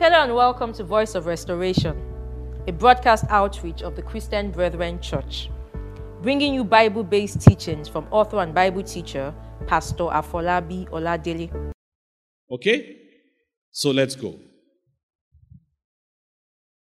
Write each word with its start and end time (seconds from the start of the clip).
Hello 0.00 0.22
and 0.22 0.34
welcome 0.34 0.72
to 0.72 0.82
Voice 0.82 1.14
of 1.14 1.26
Restoration, 1.26 1.94
a 2.66 2.72
broadcast 2.72 3.26
outreach 3.28 3.82
of 3.82 3.96
the 3.96 4.00
Christian 4.00 4.50
Brethren 4.50 4.98
Church, 4.98 5.50
bringing 6.22 6.54
you 6.54 6.64
Bible 6.64 7.04
based 7.04 7.42
teachings 7.42 7.86
from 7.86 8.06
author 8.10 8.38
and 8.38 8.54
Bible 8.54 8.82
teacher 8.82 9.34
Pastor 9.66 10.04
Afolabi 10.04 10.88
Oladele. 10.88 11.50
Okay? 12.50 12.96
So 13.72 13.90
let's 13.90 14.16
go. 14.16 14.40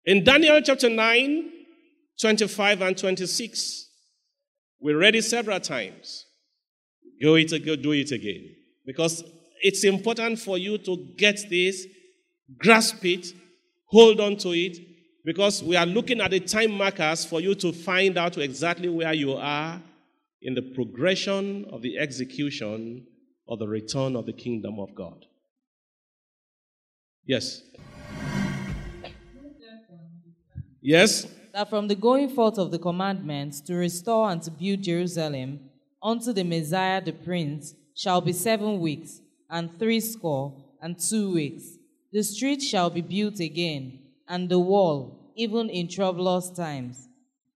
In 0.05 0.23
Daniel 0.23 0.61
chapter 0.61 0.91
9, 0.91 1.53
25 2.21 2.83
and 2.83 2.99
26, 2.99 3.89
we 4.79 4.93
read 4.93 5.15
it 5.15 5.25
several 5.25 5.59
times. 5.59 6.27
Go 7.23 7.37
it 7.37 7.51
again, 7.51 7.81
do 7.81 7.93
it 7.93 8.13
again. 8.13 8.57
Because 8.85 9.25
it's 9.63 9.85
important 9.85 10.39
for 10.39 10.59
you 10.59 10.77
to 10.77 10.99
get 11.17 11.39
this, 11.49 11.87
grasp 12.59 13.05
it, 13.05 13.33
hold 13.87 14.21
on 14.21 14.37
to 14.39 14.51
it, 14.51 14.79
because 15.25 15.63
we 15.63 15.77
are 15.77 15.87
looking 15.87 16.21
at 16.21 16.31
the 16.31 16.41
time 16.41 16.73
markers 16.73 17.25
for 17.25 17.41
you 17.41 17.55
to 17.57 17.73
find 17.73 18.17
out 18.17 18.39
exactly 18.39 18.89
where 18.89 19.13
you 19.13 19.35
are 19.35 19.81
in 20.43 20.55
the 20.55 20.63
progression 20.63 21.67
of 21.71 21.83
the 21.83 21.99
execution 21.99 23.07
of 23.49 23.59
the 23.59 23.69
return 23.69 24.17
of 24.17 24.27
the 24.27 24.33
kingdom 24.33 24.79
of 24.79 24.95
God. 24.95 25.27
Yes. 27.27 27.63
Yes. 30.83 31.27
that 31.53 31.69
from 31.69 31.89
the 31.89 31.95
going 31.95 32.29
forth 32.29 32.59
of 32.59 32.71
the 32.71 32.79
commandments 32.79 33.61
to 33.61 33.75
restore 33.75 34.31
and 34.31 34.41
to 34.43 34.51
build 34.51 34.83
Jerusalem 34.83 35.61
unto 36.03 36.33
the 36.33 36.45
Messiah 36.45 37.03
the 37.03 37.13
Prince 37.13 37.75
shall 37.95 38.21
be 38.21 38.33
seven 38.33 38.81
weeks, 38.81 39.21
and 39.51 39.79
threescore 39.79 40.55
and 40.81 40.99
two 40.99 41.35
weeks. 41.35 41.77
The 42.13 42.23
street 42.23 42.61
shall 42.63 42.91
be 42.91 43.01
built 43.03 43.39
again, 43.41 44.01
and 44.29 44.49
the 44.49 44.59
wall, 44.59 45.33
even 45.37 45.71
in 45.71 45.89
troublous 45.89 46.51
times. 46.51 47.09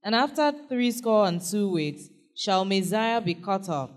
And 0.04 0.14
after 0.14 0.52
threescore 0.68 1.26
and 1.26 1.40
two 1.40 1.70
weeks 1.70 2.08
shall 2.36 2.64
Messiah 2.64 3.20
be 3.20 3.34
cut 3.34 3.68
off, 3.68 3.90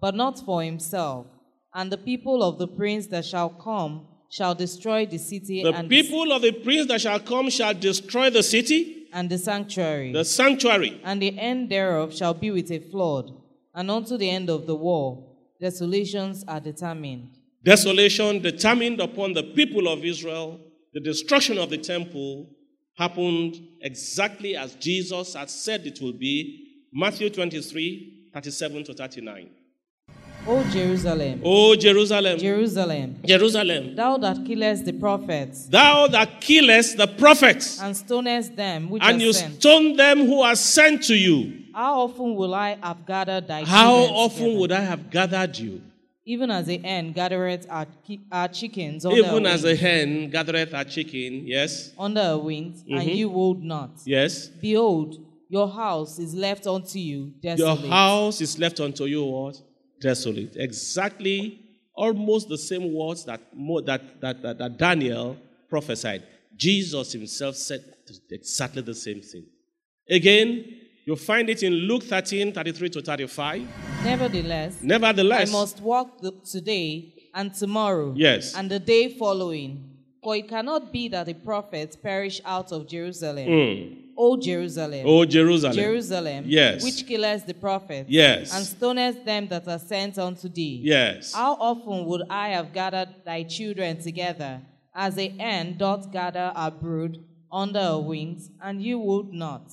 but 0.00 0.14
not 0.14 0.38
for 0.38 0.62
himself. 0.62 1.26
And 1.74 1.92
the 1.92 1.98
people 1.98 2.42
of 2.42 2.58
the 2.58 2.68
prince 2.68 3.06
that 3.08 3.24
shall 3.24 3.50
come 3.50 4.06
shall 4.30 4.54
destroy 4.54 5.06
the 5.06 5.18
city 5.18 5.62
and 5.62 5.88
The 5.88 6.02
people 6.02 6.32
of 6.32 6.42
the 6.42 6.52
prince 6.52 6.86
that 6.88 7.00
shall 7.00 7.20
come 7.20 7.50
shall 7.50 7.74
destroy 7.74 8.30
the 8.30 8.42
city, 8.42 9.08
and 9.12 9.30
the 9.30 9.38
sanctuary. 9.38 10.12
the 10.12 10.24
sanctuary. 10.24 11.00
And 11.04 11.20
the 11.20 11.38
end 11.38 11.70
thereof 11.70 12.14
shall 12.14 12.34
be 12.34 12.50
with 12.50 12.70
a 12.70 12.78
flood, 12.78 13.30
and 13.74 13.90
unto 13.90 14.16
the 14.16 14.28
end 14.28 14.48
of 14.50 14.66
the 14.66 14.74
war 14.74 15.24
desolations 15.60 16.44
are 16.46 16.60
determined. 16.60 17.37
Desolation 17.62 18.40
determined 18.40 19.00
upon 19.00 19.32
the 19.32 19.42
people 19.42 19.88
of 19.88 20.04
Israel, 20.04 20.60
the 20.94 21.00
destruction 21.00 21.58
of 21.58 21.70
the 21.70 21.78
temple 21.78 22.48
happened 22.96 23.60
exactly 23.82 24.56
as 24.56 24.74
Jesus 24.76 25.34
had 25.34 25.50
said 25.50 25.86
it 25.86 26.00
will 26.00 26.12
be. 26.12 26.86
Matthew 26.92 27.30
23, 27.30 28.30
37 28.32 28.84
to 28.84 28.94
39. 28.94 29.50
O 30.46 30.64
Jerusalem, 30.70 31.40
O 31.44 31.76
Jerusalem, 31.76 32.38
Jerusalem, 32.38 33.20
Jerusalem, 33.26 33.94
thou 33.94 34.16
that 34.16 34.46
killest 34.46 34.84
the 34.86 34.92
prophets, 34.94 35.66
thou 35.66 36.06
that 36.06 36.40
killest 36.40 36.96
the 36.96 37.06
prophets, 37.06 37.78
and 37.82 37.94
stonest 37.94 38.56
them 38.56 38.88
which 38.88 39.02
and 39.02 39.20
you 39.20 39.32
sent, 39.32 39.60
stone 39.60 39.96
them 39.96 40.20
who 40.26 40.40
are 40.40 40.56
sent 40.56 41.02
to 41.04 41.14
you, 41.14 41.64
how 41.74 42.00
often 42.00 42.34
will 42.34 42.54
I 42.54 42.78
have 42.80 43.04
gathered 43.04 43.46
thy 43.46 43.64
how 43.64 43.94
often 43.94 44.56
would 44.58 44.72
I 44.72 44.80
have 44.80 45.10
gathered 45.10 45.58
you? 45.58 45.82
Even 46.32 46.50
as 46.50 46.68
a 46.68 46.76
hen 46.76 47.12
gathereth 47.12 47.64
her, 47.70 47.86
her 48.30 48.48
chickens 48.48 49.06
under 49.06 49.16
Even 49.18 49.44
her 49.44 49.50
as 49.50 49.64
a 49.64 49.74
hen 49.74 50.28
gathereth 50.28 50.72
her 50.72 50.84
chicken, 50.84 51.46
yes, 51.46 51.90
under 51.98 52.20
her 52.22 52.38
wings, 52.38 52.84
and 52.86 53.00
Mhm. 53.08 53.16
you 53.16 53.28
would 53.30 53.62
not. 53.62 53.92
yes. 54.04 54.48
Behold, 54.48 55.16
your 55.48 55.66
house 55.70 56.18
is 56.18 56.34
left 56.34 56.66
unto 56.66 56.98
you 56.98 57.32
desolate. 57.40 57.80
Your 57.80 57.90
house 57.90 58.42
is 58.42 58.58
left 58.58 58.78
unto 58.78 59.04
you 59.06 59.24
what? 59.24 59.56
Desolate. 60.02 60.54
Exactly, 60.56 61.60
almost 61.94 62.50
the 62.50 62.58
same 62.58 62.92
words 62.92 63.24
that, 63.24 63.40
that, 63.86 64.20
that, 64.20 64.42
that, 64.42 64.58
that 64.58 64.76
Daniel 64.76 65.34
prophesied. 65.70 66.22
Jesus 66.54 67.10
himself 67.12 67.56
said 67.56 67.82
exactly 68.30 68.82
the 68.82 68.94
same 68.94 69.22
thing. 69.22 69.46
Again, 70.10 70.48
you 71.08 71.16
find 71.16 71.48
it 71.48 71.62
in 71.62 71.72
Luke 71.72 72.02
13, 72.02 72.52
33 72.52 72.90
to 72.90 73.00
35. 73.00 73.66
Nevertheless, 74.04 74.76
Nevertheless, 74.82 75.48
I 75.48 75.52
must 75.52 75.80
walk 75.80 76.20
the, 76.20 76.32
today 76.44 77.14
and 77.34 77.54
tomorrow. 77.54 78.12
Yes. 78.14 78.54
And 78.54 78.70
the 78.70 78.78
day 78.78 79.14
following. 79.16 79.84
For 80.22 80.36
it 80.36 80.48
cannot 80.48 80.92
be 80.92 81.08
that 81.08 81.24
the 81.24 81.32
prophets 81.32 81.96
perish 81.96 82.42
out 82.44 82.72
of 82.72 82.86
Jerusalem. 82.86 83.46
Mm. 83.48 84.02
O 84.18 84.36
Jerusalem. 84.36 85.06
O 85.06 85.24
Jerusalem. 85.24 85.72
Jerusalem. 85.74 86.44
Yes. 86.46 86.84
Which 86.84 87.06
killest 87.06 87.46
the 87.46 87.54
prophets. 87.54 88.10
Yes. 88.10 88.54
And 88.54 88.66
stonest 88.66 89.24
them 89.24 89.48
that 89.48 89.66
are 89.66 89.78
sent 89.78 90.18
unto 90.18 90.50
thee. 90.50 90.82
Yes. 90.84 91.32
How 91.32 91.54
often 91.54 92.04
would 92.04 92.24
I 92.28 92.50
have 92.50 92.74
gathered 92.74 93.14
thy 93.24 93.44
children 93.44 93.98
together, 94.02 94.60
as 94.94 95.16
a 95.16 95.28
hen 95.30 95.78
doth 95.78 96.12
gather 96.12 96.52
her 96.54 96.70
brood 96.70 97.24
under 97.50 97.80
her 97.80 97.98
wings, 97.98 98.50
and 98.60 98.82
you 98.82 98.98
would 98.98 99.32
not? 99.32 99.70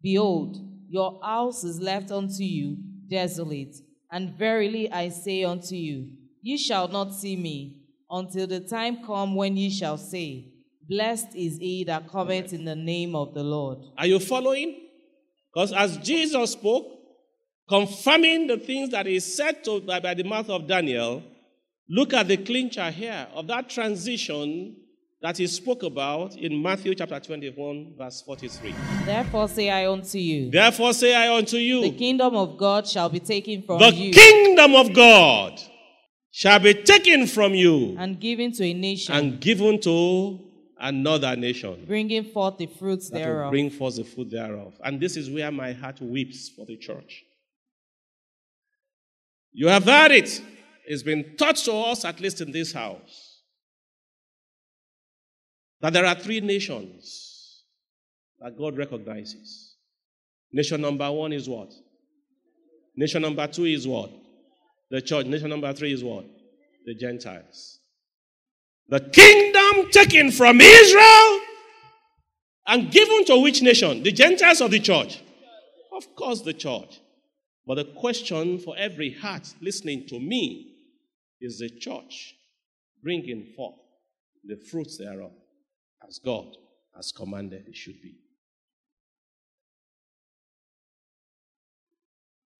Behold, 0.00 0.58
your 0.88 1.20
house 1.22 1.64
is 1.64 1.80
left 1.80 2.10
unto 2.10 2.42
you 2.42 2.76
desolate. 3.08 3.76
And 4.10 4.36
verily 4.36 4.90
I 4.90 5.08
say 5.08 5.44
unto 5.44 5.74
you, 5.74 6.10
ye 6.42 6.56
shall 6.56 6.88
not 6.88 7.12
see 7.12 7.36
me 7.36 7.82
until 8.10 8.46
the 8.46 8.60
time 8.60 9.04
come 9.04 9.34
when 9.34 9.56
ye 9.56 9.70
shall 9.70 9.98
say, 9.98 10.52
Blessed 10.88 11.34
is 11.34 11.58
he 11.58 11.82
that 11.84 12.08
cometh 12.08 12.52
in 12.52 12.64
the 12.64 12.76
name 12.76 13.16
of 13.16 13.34
the 13.34 13.42
Lord. 13.42 13.78
Are 13.98 14.06
you 14.06 14.20
following? 14.20 14.82
Because 15.52 15.72
as 15.72 15.96
Jesus 15.98 16.52
spoke, 16.52 16.86
confirming 17.68 18.46
the 18.46 18.58
things 18.58 18.90
that 18.90 19.06
he 19.06 19.18
said 19.18 19.64
to, 19.64 19.80
by, 19.80 19.98
by 19.98 20.14
the 20.14 20.22
mouth 20.22 20.48
of 20.48 20.68
Daniel, 20.68 21.24
look 21.88 22.14
at 22.14 22.28
the 22.28 22.36
clincher 22.36 22.90
here 22.90 23.26
of 23.34 23.48
that 23.48 23.68
transition 23.68 24.76
that 25.22 25.38
he 25.38 25.46
spoke 25.46 25.82
about 25.82 26.36
in 26.36 26.62
Matthew 26.62 26.94
chapter 26.94 27.18
21, 27.18 27.94
verse 27.96 28.22
43. 28.22 28.74
Therefore 29.04 29.48
say 29.48 29.70
I 29.70 29.90
unto 29.90 30.18
you, 30.18 30.50
Therefore 30.50 30.92
say 30.92 31.14
I 31.14 31.34
unto 31.36 31.56
you. 31.56 31.80
the 31.82 31.92
kingdom 31.92 32.34
of 32.36 32.56
God 32.58 32.86
shall 32.86 33.08
be 33.08 33.20
taken 33.20 33.62
from 33.62 33.78
the 33.78 33.92
you. 33.92 34.12
kingdom 34.12 34.74
of 34.74 34.92
God 34.92 35.60
shall 36.30 36.58
be 36.58 36.74
taken 36.74 37.26
from 37.26 37.54
you 37.54 37.96
and 37.98 38.20
given 38.20 38.52
to 38.52 38.64
a 38.64 38.74
nation, 38.74 39.14
and 39.14 39.40
given 39.40 39.80
to 39.80 40.38
another 40.78 41.34
nation. 41.34 41.84
bringing 41.86 42.22
forth 42.24 42.58
the 42.58 42.66
fruits 42.66 43.08
thereof. 43.08 43.50
bring 43.50 43.70
forth 43.70 43.96
the 43.96 44.04
fruit 44.04 44.30
thereof. 44.30 44.74
And 44.84 45.00
this 45.00 45.16
is 45.16 45.30
where 45.30 45.50
my 45.50 45.72
heart 45.72 46.00
weeps 46.02 46.50
for 46.50 46.66
the 46.66 46.76
church. 46.76 47.24
You 49.52 49.68
have 49.68 49.84
heard 49.84 50.10
it. 50.12 50.42
It's 50.86 51.02
been 51.02 51.34
taught 51.38 51.56
to 51.56 51.72
us, 51.72 52.04
at 52.04 52.20
least 52.20 52.42
in 52.42 52.52
this 52.52 52.72
house, 52.72 53.25
that 55.80 55.92
there 55.92 56.06
are 56.06 56.14
three 56.14 56.40
nations 56.40 57.62
that 58.40 58.56
God 58.56 58.76
recognizes. 58.76 59.76
Nation 60.52 60.80
number 60.80 61.10
one 61.10 61.32
is 61.32 61.48
what? 61.48 61.72
Nation 62.96 63.22
number 63.22 63.46
two 63.46 63.64
is 63.64 63.86
what? 63.86 64.10
The 64.90 65.00
church. 65.00 65.26
Nation 65.26 65.50
number 65.50 65.72
three 65.72 65.92
is 65.92 66.02
what? 66.02 66.24
The 66.84 66.94
Gentiles. 66.94 67.80
The 68.88 69.00
kingdom 69.00 69.90
taken 69.90 70.30
from 70.30 70.60
Israel 70.60 71.40
and 72.68 72.90
given 72.90 73.24
to 73.26 73.40
which 73.42 73.62
nation? 73.62 74.02
The 74.02 74.12
Gentiles 74.12 74.60
or 74.60 74.68
the 74.68 74.80
church? 74.80 75.22
Of 75.92 76.14
course, 76.14 76.42
the 76.42 76.52
church. 76.52 77.00
But 77.66 77.76
the 77.76 77.84
question 77.84 78.58
for 78.58 78.76
every 78.78 79.12
heart 79.12 79.54
listening 79.60 80.06
to 80.08 80.20
me 80.20 80.72
is 81.40 81.58
the 81.58 81.68
church 81.68 82.34
bringing 83.02 83.52
forth 83.56 83.74
the 84.44 84.56
fruits 84.56 84.98
thereof 84.98 85.32
as 86.06 86.18
God 86.18 86.46
has 86.94 87.12
commanded 87.12 87.64
it 87.66 87.76
should 87.76 88.00
be. 88.00 88.16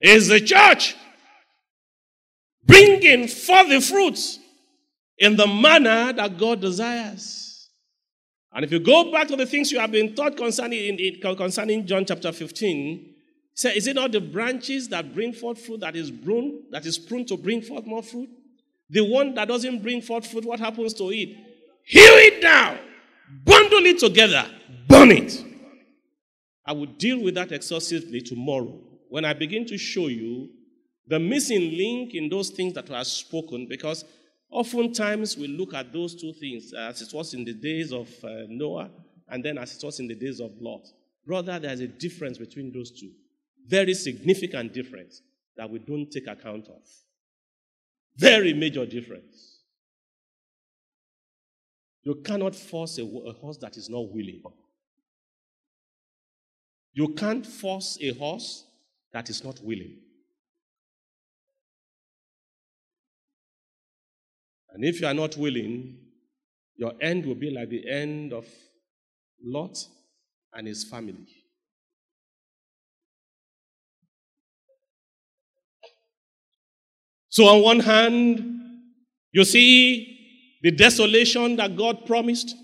Is 0.00 0.28
the 0.28 0.40
church 0.40 0.94
bringing 2.64 3.28
forth 3.28 3.68
the 3.68 3.80
fruits 3.80 4.38
in 5.18 5.36
the 5.36 5.46
manner 5.46 6.12
that 6.12 6.36
God 6.38 6.60
desires? 6.60 7.70
And 8.52 8.64
if 8.64 8.72
you 8.72 8.80
go 8.80 9.10
back 9.12 9.28
to 9.28 9.36
the 9.36 9.46
things 9.46 9.70
you 9.70 9.78
have 9.78 9.92
been 9.92 10.14
taught 10.14 10.36
concerning, 10.36 10.98
in, 10.98 10.98
in- 10.98 11.36
concerning 11.36 11.86
John 11.86 12.04
chapter 12.04 12.32
15, 12.32 13.14
say, 13.54 13.74
is 13.76 13.86
it 13.86 13.96
not 13.96 14.12
the 14.12 14.20
branches 14.20 14.88
that 14.88 15.14
bring 15.14 15.32
forth 15.32 15.60
fruit 15.60 15.80
that 15.80 15.96
is 15.96 16.10
pruned, 16.10 16.64
that 16.70 16.86
is 16.86 16.98
pruned 16.98 17.28
to 17.28 17.36
bring 17.36 17.60
forth 17.60 17.84
more 17.84 18.02
fruit? 18.02 18.30
The 18.88 19.04
one 19.04 19.34
that 19.34 19.48
doesn't 19.48 19.82
bring 19.82 20.00
forth 20.00 20.26
fruit, 20.30 20.44
what 20.44 20.60
happens 20.60 20.94
to 20.94 21.10
it? 21.10 21.36
Hew 21.84 22.00
it 22.00 22.40
down, 22.40 22.78
bundle 23.44 23.86
it 23.86 23.98
together, 23.98 24.46
burn 24.88 25.10
it. 25.10 25.44
I 26.64 26.72
will 26.72 26.86
deal 26.86 27.22
with 27.22 27.34
that 27.34 27.52
exhaustively 27.52 28.20
tomorrow 28.20 28.78
when 29.08 29.24
I 29.24 29.32
begin 29.32 29.66
to 29.66 29.78
show 29.78 30.08
you 30.08 30.50
the 31.06 31.18
missing 31.20 31.76
link 31.76 32.14
in 32.14 32.28
those 32.28 32.50
things 32.50 32.74
that 32.74 32.88
were 32.90 33.04
spoken 33.04 33.66
because 33.68 34.04
Oftentimes, 34.50 35.36
we 35.36 35.48
look 35.48 35.74
at 35.74 35.92
those 35.92 36.14
two 36.14 36.32
things 36.32 36.72
as 36.72 37.02
it 37.02 37.12
was 37.12 37.34
in 37.34 37.44
the 37.44 37.52
days 37.52 37.92
of 37.92 38.08
uh, 38.24 38.44
Noah 38.48 38.90
and 39.28 39.44
then 39.44 39.58
as 39.58 39.76
it 39.76 39.84
was 39.84 39.98
in 39.98 40.06
the 40.06 40.14
days 40.14 40.40
of 40.40 40.52
Lot. 40.60 40.86
Brother, 41.26 41.58
there's 41.58 41.80
a 41.80 41.88
difference 41.88 42.38
between 42.38 42.72
those 42.72 42.92
two. 42.92 43.10
Very 43.66 43.94
significant 43.94 44.72
difference 44.72 45.22
that 45.56 45.68
we 45.68 45.80
don't 45.80 46.10
take 46.10 46.28
account 46.28 46.68
of. 46.68 46.82
Very 48.16 48.54
major 48.54 48.86
difference. 48.86 49.55
You 52.06 52.14
cannot 52.14 52.54
force 52.54 52.98
a, 52.98 53.02
a 53.02 53.32
horse 53.32 53.56
that 53.56 53.76
is 53.76 53.90
not 53.90 54.08
willing. 54.12 54.40
You 56.94 57.08
can't 57.14 57.44
force 57.44 57.98
a 58.00 58.12
horse 58.12 58.64
that 59.12 59.28
is 59.28 59.42
not 59.42 59.60
willing. 59.60 59.98
And 64.70 64.84
if 64.84 65.00
you 65.00 65.08
are 65.08 65.14
not 65.14 65.36
willing, 65.36 65.98
your 66.76 66.92
end 67.00 67.26
will 67.26 67.34
be 67.34 67.50
like 67.50 67.70
the 67.70 67.90
end 67.90 68.32
of 68.32 68.46
Lot 69.42 69.76
and 70.54 70.68
his 70.68 70.84
family. 70.84 71.26
So, 77.30 77.46
on 77.46 77.62
one 77.62 77.80
hand, 77.80 78.44
you 79.32 79.42
see 79.42 80.15
the 80.62 80.70
desolation 80.70 81.56
that 81.56 81.76
God 81.76 82.06
promised 82.06 82.54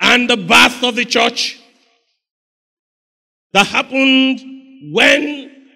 and 0.00 0.28
the 0.28 0.36
birth 0.36 0.82
of 0.82 0.96
the 0.96 1.04
church 1.04 1.60
that 3.52 3.66
happened 3.66 4.92
when 4.92 5.68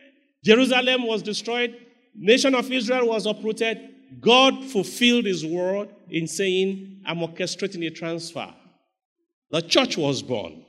Jerusalem 0.45 1.07
was 1.07 1.23
destroyed, 1.23 1.77
nation 2.15 2.55
of 2.55 2.71
Israel 2.71 3.09
was 3.09 3.27
uprooted, 3.27 3.79
God 4.21 4.65
fulfilled 4.65 5.27
his 5.27 5.45
word 5.45 5.89
in 6.09 6.27
saying, 6.27 7.03
I'm 7.07 7.19
orchestrating 7.19 7.87
a 7.87 7.91
transfer. 7.91 8.53
The 9.51 9.63
church 9.63 9.97
was 9.97 10.23
born. 10.23 10.63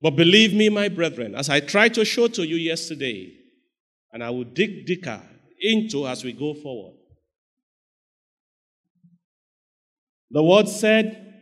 But 0.00 0.16
believe 0.16 0.52
me, 0.52 0.68
my 0.68 0.88
brethren, 0.88 1.34
as 1.36 1.48
I 1.48 1.60
tried 1.60 1.94
to 1.94 2.04
show 2.04 2.26
to 2.28 2.44
you 2.44 2.56
yesterday, 2.56 3.34
and 4.12 4.22
I 4.22 4.30
will 4.30 4.44
dig 4.44 4.86
deeper 4.86 5.22
into 5.62 6.06
as 6.06 6.24
we 6.24 6.32
go 6.32 6.54
forward. 6.54 6.96
The 10.30 10.42
word 10.42 10.68
said, 10.68 11.34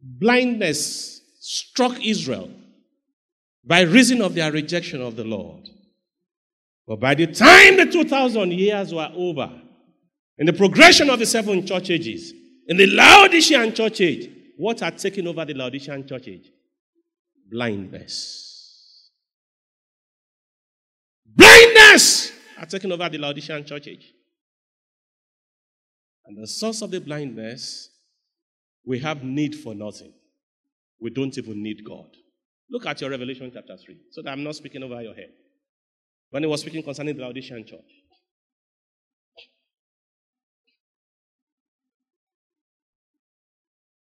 blindness 0.00 1.20
struck 1.38 2.04
Israel 2.04 2.50
by 3.64 3.82
reason 3.82 4.20
of 4.22 4.34
their 4.34 4.50
rejection 4.50 5.00
of 5.00 5.16
the 5.16 5.24
Lord. 5.24 5.68
But 6.86 7.00
by 7.00 7.14
the 7.14 7.26
time 7.28 7.76
the 7.76 7.86
2,000 7.86 8.52
years 8.52 8.92
were 8.92 9.10
over, 9.14 9.50
in 10.38 10.46
the 10.46 10.52
progression 10.52 11.10
of 11.10 11.18
the 11.18 11.26
seven 11.26 11.64
church 11.66 11.90
ages, 11.90 12.32
in 12.66 12.76
the 12.76 12.86
Laodicean 12.86 13.74
church 13.74 14.00
age, 14.00 14.30
what 14.56 14.80
had 14.80 14.98
taken 14.98 15.28
over 15.28 15.44
the 15.44 15.54
Laodicean 15.54 16.06
church 16.06 16.28
age? 16.28 16.50
Blindness. 17.48 19.10
Blindness 21.26 22.32
had 22.56 22.70
taken 22.70 22.92
over 22.92 23.08
the 23.08 23.18
Laodicean 23.18 23.64
church 23.64 23.88
age. 23.88 24.12
And 26.24 26.40
the 26.40 26.46
source 26.46 26.82
of 26.82 26.90
the 26.90 27.00
blindness, 27.00 27.90
we 28.84 28.98
have 29.00 29.22
need 29.22 29.56
for 29.56 29.74
nothing. 29.74 30.12
We 31.00 31.10
don't 31.10 31.36
even 31.36 31.62
need 31.62 31.84
God. 31.84 32.08
Look 32.70 32.86
at 32.86 33.00
your 33.00 33.10
Revelation 33.10 33.50
chapter 33.52 33.76
3, 33.76 33.96
so 34.10 34.22
that 34.22 34.30
I'm 34.30 34.42
not 34.42 34.54
speaking 34.54 34.82
over 34.82 35.02
your 35.02 35.14
head 35.14 35.30
when 36.30 36.42
he 36.42 36.48
was 36.48 36.62
speaking 36.62 36.82
concerning 36.82 37.16
the 37.16 37.22
Laodicean 37.22 37.66
church. 37.66 37.80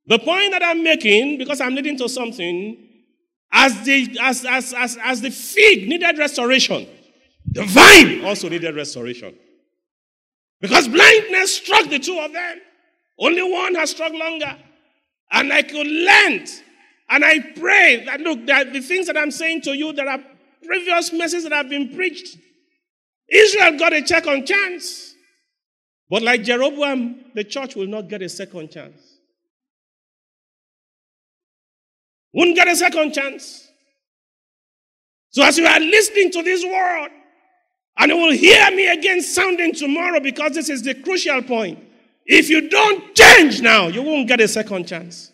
The 0.06 0.18
point 0.18 0.52
that 0.52 0.62
I'm 0.62 0.82
making, 0.82 1.38
because 1.38 1.60
I'm 1.60 1.74
leading 1.74 1.96
to 1.98 2.08
something, 2.08 2.76
as 3.50 3.84
the, 3.84 4.18
as, 4.20 4.44
as, 4.44 4.74
as, 4.74 4.98
as 5.02 5.20
the 5.22 5.30
fig 5.30 5.88
needed 5.88 6.18
restoration, 6.18 6.86
the 7.54 7.64
vine 7.64 8.24
also 8.24 8.48
needed 8.48 8.74
restoration. 8.74 9.32
Because 10.60 10.88
blindness 10.88 11.56
struck 11.56 11.88
the 11.88 12.00
two 12.00 12.18
of 12.18 12.32
them. 12.32 12.58
Only 13.18 13.42
one 13.42 13.76
has 13.76 13.90
struck 13.90 14.12
longer. 14.12 14.56
And 15.30 15.52
I 15.52 15.62
could 15.62 15.86
learn. 15.86 16.46
And 17.08 17.24
I 17.24 17.38
pray 17.56 18.04
that, 18.06 18.20
look, 18.20 18.44
that 18.46 18.72
the 18.72 18.80
things 18.80 19.06
that 19.06 19.16
I'm 19.16 19.30
saying 19.30 19.62
to 19.62 19.76
you, 19.76 19.92
there 19.92 20.08
are 20.08 20.18
previous 20.64 21.12
messages 21.12 21.44
that 21.44 21.52
have 21.52 21.68
been 21.68 21.94
preached. 21.94 22.36
Israel 23.28 23.78
got 23.78 23.92
a 23.92 24.04
second 24.04 24.46
chance. 24.46 25.14
But 26.10 26.22
like 26.22 26.42
Jeroboam, 26.42 27.26
the 27.34 27.44
church 27.44 27.76
will 27.76 27.86
not 27.86 28.08
get 28.08 28.22
a 28.22 28.28
second 28.28 28.72
chance. 28.72 29.00
Won't 32.32 32.56
get 32.56 32.66
a 32.66 32.74
second 32.74 33.12
chance. 33.12 33.68
So 35.30 35.44
as 35.44 35.56
you 35.56 35.66
are 35.66 35.78
listening 35.78 36.32
to 36.32 36.42
this 36.42 36.64
word, 36.64 37.10
and 37.98 38.10
you 38.10 38.16
will 38.16 38.32
hear 38.32 38.70
me 38.70 38.86
again 38.86 39.22
sounding 39.22 39.72
tomorrow 39.72 40.20
because 40.20 40.52
this 40.52 40.68
is 40.68 40.82
the 40.82 40.94
crucial 40.94 41.42
point. 41.42 41.78
If 42.26 42.48
you 42.48 42.68
don't 42.68 43.14
change 43.14 43.60
now, 43.60 43.88
you 43.88 44.02
won't 44.02 44.26
get 44.26 44.40
a 44.40 44.48
second 44.48 44.86
chance. 44.86 45.30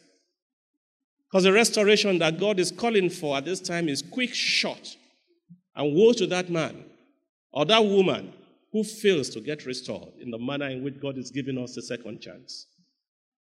Because 1.30 1.44
the 1.44 1.52
restoration 1.52 2.18
that 2.18 2.40
God 2.40 2.58
is 2.58 2.72
calling 2.72 3.08
for 3.08 3.36
at 3.36 3.44
this 3.44 3.60
time 3.60 3.88
is 3.88 4.02
quick, 4.02 4.34
short. 4.34 4.96
And 5.76 5.94
woe 5.94 6.12
to 6.14 6.26
that 6.26 6.50
man 6.50 6.84
or 7.52 7.64
that 7.66 7.84
woman 7.84 8.32
who 8.72 8.84
fails 8.84 9.30
to 9.30 9.40
get 9.40 9.64
restored 9.64 10.12
in 10.20 10.30
the 10.30 10.38
manner 10.38 10.68
in 10.68 10.82
which 10.82 11.00
God 11.00 11.16
is 11.16 11.30
giving 11.30 11.58
us 11.58 11.74
the 11.74 11.82
second 11.82 12.20
chance. 12.20 12.66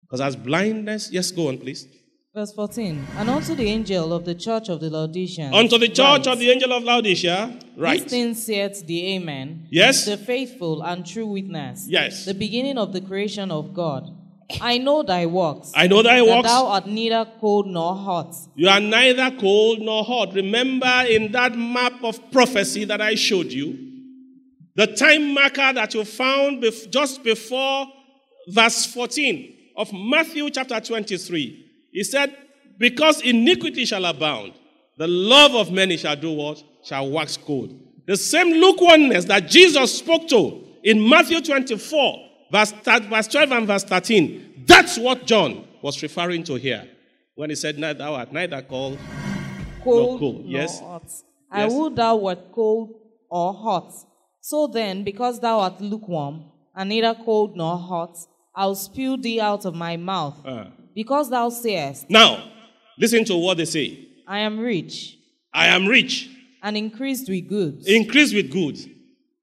Because 0.02 0.22
as 0.22 0.36
blindness, 0.36 1.12
yes, 1.12 1.32
go 1.32 1.50
on, 1.50 1.58
please. 1.58 1.88
Verse 2.36 2.52
14. 2.54 3.06
And 3.18 3.30
unto 3.30 3.54
the 3.54 3.68
angel 3.68 4.12
of 4.12 4.26
the 4.26 4.34
church 4.34 4.68
of 4.68 4.80
the 4.80 4.90
Laodiceans. 4.90 5.54
Unto 5.54 5.78
the 5.78 5.88
church 5.88 6.26
of 6.26 6.40
the 6.40 6.50
angel 6.50 6.74
of 6.74 6.82
Laodicea, 6.82 7.60
right. 7.78 8.02
These 8.02 8.10
things 8.10 8.44
saith 8.44 8.88
the 8.88 9.14
Amen. 9.14 9.68
Yes. 9.70 10.06
The 10.06 10.18
faithful 10.18 10.82
and 10.82 11.06
true 11.06 11.28
witness. 11.28 11.86
Yes. 11.88 12.26
The 12.26 12.34
beginning 12.34 12.80
of 12.80 12.92
the 12.92 13.02
creation 13.02 13.52
of 13.52 13.76
God. 13.76 14.10
I 14.60 14.80
know 14.80 15.04
thy 15.04 15.28
works. 15.28 15.74
I 15.76 15.86
know 15.86 16.02
thy 16.02 16.22
that 16.22 16.26
works. 16.26 16.48
thou 16.48 16.66
art 16.66 16.88
neither 16.88 17.32
cold 17.40 17.68
nor 17.68 17.96
hot. 17.96 18.36
You 18.56 18.68
are 18.68 18.80
neither 18.80 19.30
cold 19.40 19.82
nor 19.82 20.04
hot. 20.04 20.34
Remember 20.34 21.06
in 21.08 21.32
that 21.34 21.56
map 21.56 22.04
of 22.04 22.32
prophecy 22.32 22.84
that 22.86 23.00
I 23.00 23.14
showed 23.14 23.52
you, 23.52 23.78
the 24.76 24.88
time 24.88 25.36
marker 25.36 25.72
that 25.72 25.94
you 25.94 26.04
found 26.04 26.66
just 26.90 27.24
before 27.24 27.86
verse 28.48 28.88
14 28.88 29.54
of 29.78 29.94
Matthew 29.94 30.50
chapter 30.50 30.80
23. 30.80 31.63
He 31.94 32.04
said, 32.04 32.36
Because 32.78 33.22
iniquity 33.22 33.86
shall 33.86 34.04
abound, 34.06 34.54
the 34.98 35.08
love 35.08 35.56
of 35.56 35.72
many 35.72 35.96
shall 35.98 36.16
do 36.16 36.32
what? 36.32 36.62
Shall 36.84 37.10
wax 37.10 37.38
cold. 37.38 37.80
The 38.06 38.18
same 38.18 38.52
lukewarmness 38.52 39.26
that 39.26 39.48
Jesus 39.48 39.98
spoke 40.00 40.28
to 40.30 40.62
in 40.84 41.08
Matthew 41.08 41.40
24, 41.40 42.30
verse, 42.52 42.72
verse 42.84 43.28
12 43.28 43.52
and 43.52 43.68
verse 43.68 43.84
13. 43.86 44.64
That's 44.66 44.98
what 44.98 45.26
John 45.26 45.66
was 45.82 46.02
referring 46.04 46.44
to 46.46 46.56
here 46.56 46.88
when 47.36 47.50
he 47.50 47.56
said, 47.56 47.78
Neither 47.78 48.00
thou 48.00 48.16
art 48.16 48.34
neither 48.34 48.62
cold 48.62 49.00
Cold 49.84 50.20
cold, 50.20 50.46
nor 50.46 50.52
yes. 50.62 50.80
hot. 50.80 51.04
I 51.52 51.64
Yes. 51.64 51.74
would 51.74 51.96
thou 51.96 52.16
wert 52.16 52.52
cold 52.52 52.94
or 53.30 53.54
hot. 53.54 53.94
So 54.42 54.68
then, 54.68 55.04
because 55.04 55.40
thou 55.40 55.60
art 55.60 55.80
lukewarm, 55.82 56.46
and 56.76 56.90
neither 56.90 57.14
cold 57.14 57.56
nor 57.56 57.78
hot, 57.78 58.18
I'll 58.56 58.76
spew 58.76 59.18
thee 59.18 59.40
out 59.42 59.66
of 59.66 59.76
my 59.76 59.98
mouth. 59.98 60.36
Uh. 60.46 60.66
Because 60.96 61.30
thou 61.30 61.50
sayest, 61.50 62.10
Now, 62.10 62.52
listen 62.98 63.24
to 63.26 63.36
what 63.36 63.58
they 63.58 63.66
say. 63.66 64.08
I 64.28 64.40
am 64.40 64.60
rich, 64.60 65.18
I 65.54 65.68
am 65.68 65.86
rich, 65.88 66.30
and 66.62 66.78
increased 66.78 67.28
with 67.30 67.48
goods, 67.48 67.88
increased 67.88 68.34
with 68.34 68.52
goods. 68.52 68.88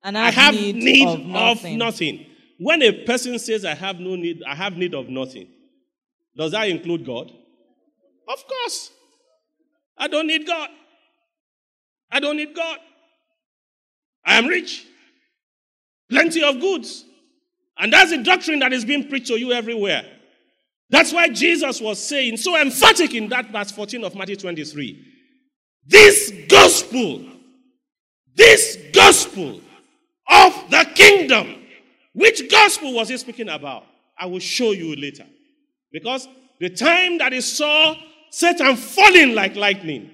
and 0.03 0.17
I 0.17 0.31
have, 0.31 0.35
have 0.35 0.55
need, 0.55 0.77
need 0.77 1.07
of 1.09 1.21
nothing. 1.27 1.79
nothing. 1.79 2.27
When 2.59 2.83
a 2.83 3.05
person 3.05 3.39
says, 3.39 3.65
I 3.65 3.75
have 3.75 4.01
no 4.01 4.17
need, 4.17 4.43
I 4.47 4.55
have 4.55 4.77
need 4.77 4.95
of 4.95 5.09
nothing, 5.09 5.49
does 6.37 6.53
that 6.53 6.69
include 6.69 7.05
God? 7.05 7.31
Of 8.29 8.47
course. 8.47 8.91
I 9.99 10.09
don't 10.09 10.27
need 10.27 10.47
God. 10.47 10.71
I 12.11 12.21
don't 12.21 12.37
need 12.37 12.55
God. 12.55 12.79
I 14.25 14.37
am 14.39 14.47
rich. 14.47 14.87
Plenty 16.09 16.43
of 16.43 16.61
goods. 16.61 17.05
And 17.79 17.93
that's 17.93 18.11
the 18.11 18.23
doctrine 18.23 18.59
that 18.61 18.73
is 18.73 18.85
being 18.85 19.09
preached 19.09 19.29
to 19.29 19.39
you 19.39 19.53
everywhere. 19.53 20.05
That's 20.91 21.13
why 21.13 21.29
Jesus 21.29 21.81
was 21.81 22.03
saying, 22.03 22.37
so 22.37 22.57
emphatic 22.61 23.15
in 23.15 23.29
that 23.29 23.51
verse 23.51 23.71
14 23.71 24.05
of 24.05 24.15
Matthew 24.15 24.37
23. 24.37 25.07
This 25.87 26.33
gospel, 26.49 27.25
this 28.35 28.77
gospel 28.93 29.61
of 30.29 30.71
the 30.71 30.85
kingdom, 30.95 31.63
which 32.13 32.51
gospel 32.51 32.95
was 32.95 33.09
he 33.09 33.17
speaking 33.17 33.49
about? 33.49 33.85
I 34.19 34.27
will 34.27 34.41
show 34.41 34.73
you 34.73 34.97
later. 34.97 35.27
Because 35.93 36.29
the 36.59 36.71
time 36.71 37.19
that 37.19 37.33
he 37.33 37.41
saw 37.41 37.95
Satan 38.31 38.77
falling 38.77 39.35
like 39.35 39.55
lightning, 39.57 40.11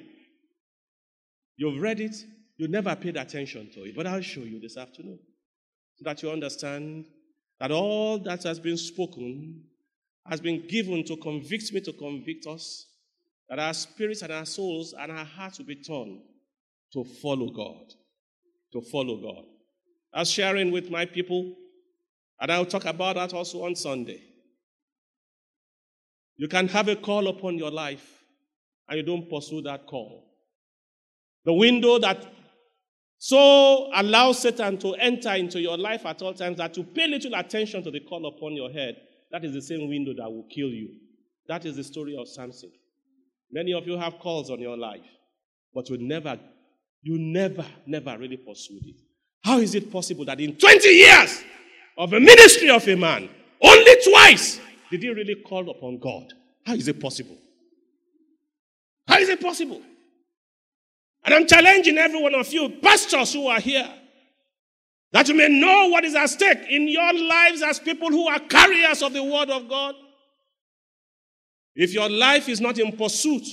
you've 1.57 1.81
read 1.81 2.01
it, 2.01 2.17
you 2.59 2.69
never 2.69 2.95
paid 2.97 3.17
attention 3.17 3.71
to 3.73 3.85
it, 3.85 3.97
but 3.97 4.07
I'll 4.07 4.21
show 4.21 4.41
you 4.41 4.61
this 4.61 4.77
afternoon. 4.77 5.19
so 5.97 6.05
that 6.05 6.23
you 6.23 6.31
understand 6.31 7.07
that 7.59 7.71
all 7.71 8.19
that 8.19 8.43
has 8.45 8.61
been 8.61 8.77
spoken 8.77 9.63
has 10.29 10.41
been 10.41 10.67
given 10.67 11.05
to 11.05 11.17
convict 11.17 11.73
me, 11.73 11.81
to 11.81 11.93
convict 11.93 12.47
us, 12.47 12.87
that 13.49 13.59
our 13.59 13.75
spirits 13.75 14.23
and 14.23 14.33
our 14.33 14.45
souls 14.45 14.95
and 14.99 15.13
our 15.13 15.25
hearts 15.25 15.59
will 15.59 15.67
be 15.67 15.77
turned 15.77 16.21
to 16.93 17.05
follow 17.05 17.49
God. 17.49 17.93
To 18.73 18.81
follow 18.81 19.17
God. 19.17 19.45
I 20.13 20.21
was 20.21 20.31
sharing 20.31 20.71
with 20.73 20.91
my 20.91 21.05
people, 21.05 21.55
and 22.41 22.51
I'll 22.51 22.67
talk 22.67 22.85
about 22.85 23.17
that 23.17 23.33
also 23.33 23.65
on 23.65 23.77
Sunday. 23.77 24.23
You 26.37 26.49
can 26.49 26.69
have 26.69 26.89
a 26.89 26.97
call 26.97 27.29
upon 27.29 27.57
your 27.57 27.71
life, 27.71 28.25
and 28.89 28.99
you 28.99 29.05
don't 29.05 29.31
pursue 29.31 29.63
that 29.63 29.87
call. 29.87 30.25
The 31.45 31.53
window 31.53 31.99
that 31.99 32.27
so 33.19 33.91
allows 33.95 34.41
Satan 34.41 34.79
to 34.79 34.95
enter 34.95 35.35
into 35.35 35.61
your 35.61 35.79
life 35.79 36.05
at 36.05 36.21
all 36.21 36.35
times 36.35 36.59
that 36.59 36.75
to 36.75 36.83
pay 36.83 37.07
little 37.09 37.35
attention 37.35 37.83
to 37.83 37.91
the 37.91 38.01
call 38.01 38.27
upon 38.27 38.55
your 38.55 38.71
head, 38.71 38.97
that 39.37 39.45
is 39.45 39.53
the 39.53 39.61
same 39.61 39.87
window 39.87 40.15
that 40.17 40.33
will 40.33 40.45
kill 40.45 40.69
you. 40.69 40.89
That 41.47 41.67
is 41.67 41.77
the 41.77 41.85
story 41.85 42.17
of 42.19 42.27
Samson. 42.27 42.73
Many 43.53 43.75
of 43.75 43.87
you 43.87 43.99
have 43.99 44.19
calls 44.19 44.51
on 44.51 44.61
your 44.61 44.79
life, 44.79 45.05
but 45.75 45.91
you 45.91 45.99
never, 45.99 46.41
you 47.03 47.19
never, 47.19 47.67
never 47.87 48.17
really 48.17 48.39
pursued 48.39 48.83
it. 48.87 48.97
How 49.45 49.59
is 49.59 49.75
it 49.75 49.93
possible 49.93 50.25
that 50.25 50.41
in 50.41 50.57
20 50.57 50.89
years 50.89 51.45
of 51.99 52.15
a 52.15 52.19
ministry 52.19 52.71
of 52.71 52.89
a 52.89 52.97
man, 52.97 53.29
only 53.61 53.97
twice 54.03 54.59
did 54.91 55.03
he 55.03 55.11
really 55.11 55.35
call 55.35 55.69
upon 55.69 55.99
God? 55.99 56.33
How 56.65 56.73
is 56.73 56.89
it 56.89 56.99
possible? 56.99 57.37
How 59.07 59.19
is 59.19 59.29
it 59.29 59.43
possible? 59.43 59.83
And 61.27 61.35
I'm 61.35 61.47
challenging 61.47 61.99
every 61.99 62.23
one 62.23 62.35
of 62.35 62.51
you, 62.51 62.71
pastors 62.83 63.35
who 63.35 63.49
are 63.49 63.61
here, 63.61 63.87
that 65.17 65.29
you 65.29 65.35
may 65.35 65.49
know 65.49 65.89
what 65.89 66.05
is 66.05 66.15
at 66.15 66.27
stake 66.27 66.59
in 66.69 66.87
your 66.87 67.11
lives 67.15 67.63
as 67.63 67.79
people 67.79 68.11
who 68.11 68.29
are 68.29 68.39
carriers 68.39 69.01
of 69.01 69.15
the 69.15 69.25
word 69.25 69.49
of 69.49 69.67
God. 69.67 69.95
If 71.75 71.95
your 71.95 72.11
life 72.11 72.51
is 72.51 72.61
not 72.61 72.79
in 72.79 72.95
pursuit 72.95 73.49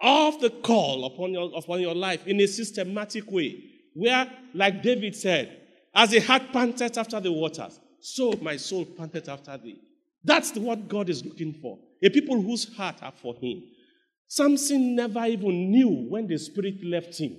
of 0.00 0.40
the 0.40 0.50
call 0.50 1.04
upon 1.06 1.32
your, 1.32 1.50
upon 1.56 1.80
your 1.80 1.96
life 1.96 2.24
in 2.28 2.40
a 2.40 2.46
systematic 2.46 3.28
way, 3.28 3.60
where, 3.92 4.30
like 4.54 4.80
David 4.80 5.16
said, 5.16 5.62
as 5.92 6.14
a 6.14 6.20
heart 6.20 6.52
panteth 6.52 6.96
after 6.96 7.18
the 7.18 7.32
waters, 7.32 7.80
so 7.98 8.34
my 8.40 8.56
soul 8.56 8.84
panteth 8.84 9.28
after 9.28 9.58
thee. 9.58 9.80
That's 10.22 10.54
what 10.54 10.86
God 10.86 11.08
is 11.08 11.24
looking 11.24 11.54
for. 11.54 11.76
A 12.04 12.08
people 12.08 12.40
whose 12.40 12.72
heart 12.76 13.02
are 13.02 13.14
for 13.20 13.34
him. 13.34 13.64
Samson 14.28 14.94
never 14.94 15.24
even 15.24 15.72
knew 15.72 16.06
when 16.08 16.28
the 16.28 16.38
Spirit 16.38 16.84
left 16.84 17.18
him. 17.18 17.34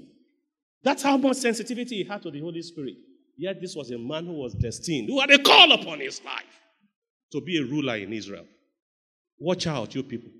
That's 0.83 1.03
how 1.03 1.15
much 1.15 1.37
sensitivity 1.37 2.03
he 2.03 2.03
had 2.03 2.21
to 2.23 2.31
the 2.31 2.41
Holy 2.41 2.61
Spirit. 2.63 2.95
Yet 3.39 3.61
this 3.61 3.75
was 3.75 3.89
a 3.91 3.97
man 3.97 4.25
who 4.25 4.33
was 4.33 4.53
destined, 4.53 5.07
who 5.07 5.19
had 5.19 5.31
a 5.31 5.39
call 5.39 5.71
upon 5.71 6.01
his 6.01 6.21
life 6.25 6.43
to 7.31 7.41
be 7.41 7.57
a 7.57 7.63
ruler 7.63 7.95
in 7.95 8.11
Israel. 8.11 8.45
Watch 9.39 9.65
out, 9.65 9.95
you 9.95 10.03
people. 10.03 10.31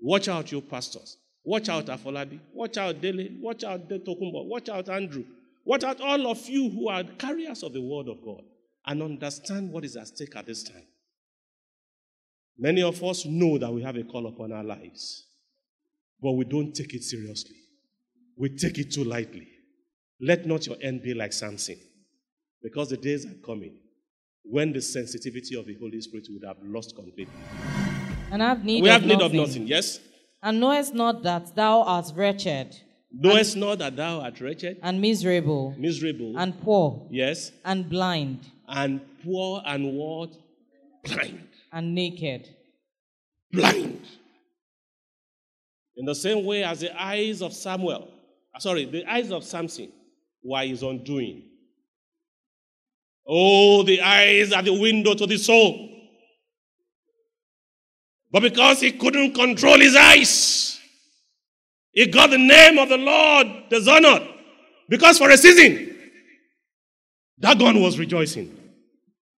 Watch 0.00 0.28
out, 0.28 0.50
you 0.50 0.62
pastors. 0.62 1.18
Watch 1.44 1.68
out, 1.68 1.86
Afolabi. 1.86 2.40
Watch 2.54 2.78
out, 2.78 3.00
Dele. 3.00 3.36
Watch 3.40 3.64
out, 3.64 3.88
Tokumbo. 3.88 4.46
Watch 4.46 4.68
out, 4.68 4.88
Andrew. 4.88 5.24
Watch 5.64 5.84
out, 5.84 6.00
all 6.00 6.26
of 6.26 6.48
you 6.48 6.70
who 6.70 6.88
are 6.88 7.04
carriers 7.04 7.62
of 7.62 7.72
the 7.74 7.80
word 7.82 8.08
of 8.08 8.24
God 8.24 8.42
and 8.86 9.02
understand 9.02 9.70
what 9.70 9.84
is 9.84 9.96
at 9.96 10.08
stake 10.08 10.34
at 10.34 10.46
this 10.46 10.62
time. 10.62 10.86
Many 12.58 12.82
of 12.82 13.02
us 13.04 13.26
know 13.26 13.58
that 13.58 13.72
we 13.72 13.82
have 13.82 13.96
a 13.96 14.04
call 14.04 14.26
upon 14.26 14.52
our 14.52 14.64
lives 14.64 15.26
but 16.22 16.32
we 16.32 16.44
don't 16.44 16.72
take 16.72 16.94
it 16.94 17.02
seriously. 17.02 17.56
We 18.36 18.56
take 18.56 18.78
it 18.78 18.92
too 18.92 19.02
lightly. 19.04 19.48
Let 20.20 20.46
not 20.46 20.66
your 20.68 20.76
end 20.80 21.02
be 21.02 21.14
like 21.14 21.32
Samson, 21.32 21.76
because 22.62 22.90
the 22.90 22.96
days 22.96 23.26
are 23.26 23.34
coming 23.44 23.74
when 24.44 24.72
the 24.72 24.80
sensitivity 24.80 25.58
of 25.58 25.66
the 25.66 25.74
Holy 25.74 26.00
Spirit 26.00 26.26
would 26.30 26.44
have 26.44 26.56
lost 26.62 26.94
completely. 26.94 27.34
And 28.30 28.42
I 28.42 28.48
have 28.48 28.64
need 28.64 28.82
we 28.82 28.88
of 28.88 28.94
have 28.94 29.02
need 29.02 29.18
nothing. 29.18 29.40
of 29.40 29.48
nothing, 29.48 29.66
yes? 29.66 30.00
And 30.42 30.58
knowest 30.58 30.94
not 30.94 31.22
that 31.22 31.54
thou 31.54 31.82
art 31.82 32.12
wretched 32.16 32.76
Knowest 33.14 33.56
not 33.56 33.78
that 33.78 33.94
thou 33.94 34.20
art 34.20 34.40
wretched, 34.40 34.78
and 34.82 34.98
miserable 35.00 35.74
miserable, 35.78 36.38
and 36.38 36.58
poor 36.62 37.06
yes, 37.10 37.52
and 37.62 37.88
blind 37.88 38.40
and 38.66 39.00
poor 39.22 39.62
and 39.66 39.92
what? 39.94 40.30
Blind. 41.04 41.48
and 41.72 41.94
naked. 41.94 42.48
Blind. 43.52 44.00
In 45.96 46.06
the 46.06 46.14
same 46.14 46.44
way 46.46 46.64
as 46.64 46.80
the 46.80 47.00
eyes 47.00 47.42
of 47.42 47.52
Samuel, 47.52 48.08
sorry, 48.58 48.86
the 48.86 49.04
eyes 49.04 49.30
of 49.30 49.44
Samson 49.44 49.92
were 50.42 50.62
his 50.62 50.82
undoing. 50.82 51.42
Oh, 53.26 53.82
the 53.82 54.00
eyes 54.00 54.52
are 54.52 54.62
the 54.62 54.78
window 54.78 55.14
to 55.14 55.26
the 55.26 55.38
soul. 55.38 55.88
But 58.30 58.42
because 58.42 58.80
he 58.80 58.92
couldn't 58.92 59.34
control 59.34 59.78
his 59.78 59.94
eyes, 59.94 60.80
he 61.92 62.06
got 62.06 62.30
the 62.30 62.38
name 62.38 62.78
of 62.78 62.88
the 62.88 62.96
Lord 62.96 63.46
dishonored. 63.68 64.26
Because 64.88 65.18
for 65.18 65.30
a 65.30 65.36
season, 65.36 65.96
Dagon 67.38 67.82
was 67.82 67.98
rejoicing. 67.98 68.58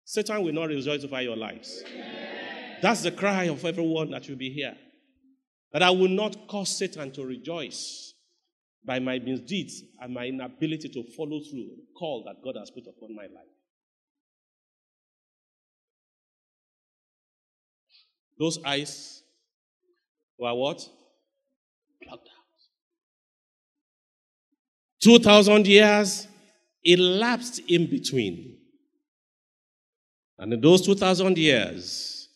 Satan 0.04 0.42
will 0.42 0.52
not 0.52 0.68
rejoice 0.68 1.02
over 1.04 1.20
your 1.22 1.36
lives. 1.36 1.82
That's 2.80 3.02
the 3.02 3.10
cry 3.10 3.44
of 3.44 3.64
everyone 3.64 4.10
that 4.10 4.28
will 4.28 4.36
be 4.36 4.50
here. 4.50 4.76
That 5.72 5.82
I 5.82 5.90
will 5.90 6.08
not 6.08 6.46
cause 6.46 6.76
Satan 6.76 7.10
to 7.12 7.24
rejoice 7.24 8.14
by 8.86 9.00
my 9.00 9.18
misdeeds 9.18 9.82
and 10.00 10.14
my 10.14 10.26
inability 10.26 10.88
to 10.90 11.02
follow 11.16 11.40
through 11.40 11.64
the 11.76 11.86
call 11.98 12.22
that 12.26 12.44
God 12.44 12.58
has 12.60 12.70
put 12.70 12.84
upon 12.86 13.16
my 13.16 13.22
life. 13.22 13.53
Those 18.38 18.58
eyes 18.64 19.22
were 20.38 20.54
what? 20.54 20.88
Plucked 22.02 22.28
out. 22.28 22.34
2,000 25.00 25.66
years 25.66 26.26
elapsed 26.82 27.60
in 27.68 27.88
between. 27.88 28.58
And 30.38 30.52
in 30.52 30.60
those 30.60 30.82
2,000 30.82 31.38
years, 31.38 32.28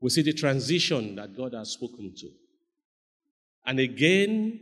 we 0.00 0.10
see 0.10 0.22
the 0.22 0.32
transition 0.32 1.16
that 1.16 1.36
God 1.36 1.54
has 1.54 1.70
spoken 1.70 2.14
to. 2.18 2.28
And 3.66 3.80
again, 3.80 4.60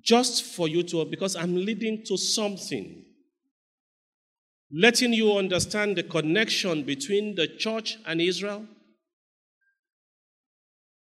just 0.00 0.44
for 0.44 0.68
you 0.68 0.82
to, 0.84 1.04
because 1.04 1.34
I'm 1.34 1.56
leading 1.56 2.04
to 2.04 2.16
something, 2.16 3.04
letting 4.72 5.12
you 5.12 5.36
understand 5.36 5.96
the 5.96 6.04
connection 6.04 6.84
between 6.84 7.34
the 7.34 7.48
church 7.48 7.98
and 8.06 8.20
Israel. 8.20 8.64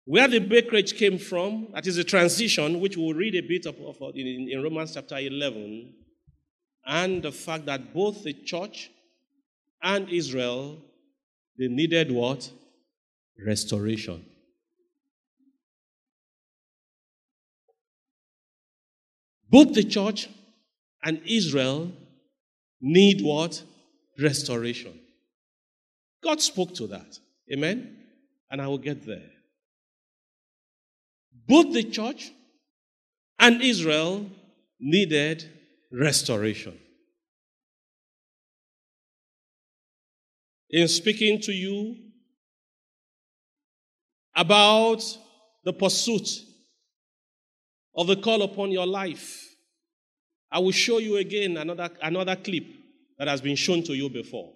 Where 0.09 0.27
the 0.27 0.39
breakage 0.39 0.95
came 0.95 1.19
from, 1.19 1.67
that 1.75 1.85
is 1.85 1.99
a 1.99 2.03
transition, 2.03 2.79
which 2.79 2.97
we'll 2.97 3.13
read 3.13 3.35
a 3.35 3.47
bit 3.47 3.67
of, 3.67 3.75
in 4.15 4.59
Romans 4.63 4.95
chapter 4.95 5.19
11, 5.19 5.93
and 6.83 7.21
the 7.21 7.31
fact 7.31 7.67
that 7.67 7.93
both 7.93 8.23
the 8.23 8.33
church 8.33 8.89
and 9.83 10.09
Israel, 10.09 10.79
they 11.59 11.67
needed 11.67 12.11
what? 12.11 12.49
Restoration. 13.45 14.25
Both 19.47 19.75
the 19.75 19.83
church 19.83 20.27
and 21.03 21.21
Israel 21.23 21.91
need 22.81 23.21
what? 23.23 23.61
Restoration. 24.19 24.99
God 26.23 26.41
spoke 26.41 26.73
to 26.73 26.87
that. 26.87 27.19
Amen? 27.53 27.95
And 28.49 28.59
I 28.59 28.65
will 28.65 28.79
get 28.79 29.05
there. 29.05 29.29
Both 31.49 31.73
the 31.73 31.81
church 31.81 32.31
and 33.39 33.59
Israel 33.59 34.29
needed 34.79 35.49
restoration. 35.91 36.77
In 40.69 40.87
speaking 40.87 41.41
to 41.41 41.51
you 41.51 41.95
about 44.35 45.03
the 45.63 45.73
pursuit 45.73 46.29
of 47.95 48.05
the 48.05 48.17
call 48.17 48.43
upon 48.43 48.69
your 48.69 48.85
life, 48.85 49.43
I 50.51 50.59
will 50.59 50.71
show 50.71 50.99
you 50.99 51.17
again 51.17 51.57
another, 51.57 51.89
another 51.99 52.35
clip 52.35 52.65
that 53.17 53.27
has 53.27 53.41
been 53.41 53.55
shown 53.55 53.81
to 53.85 53.95
you 53.95 54.07
before. 54.07 54.53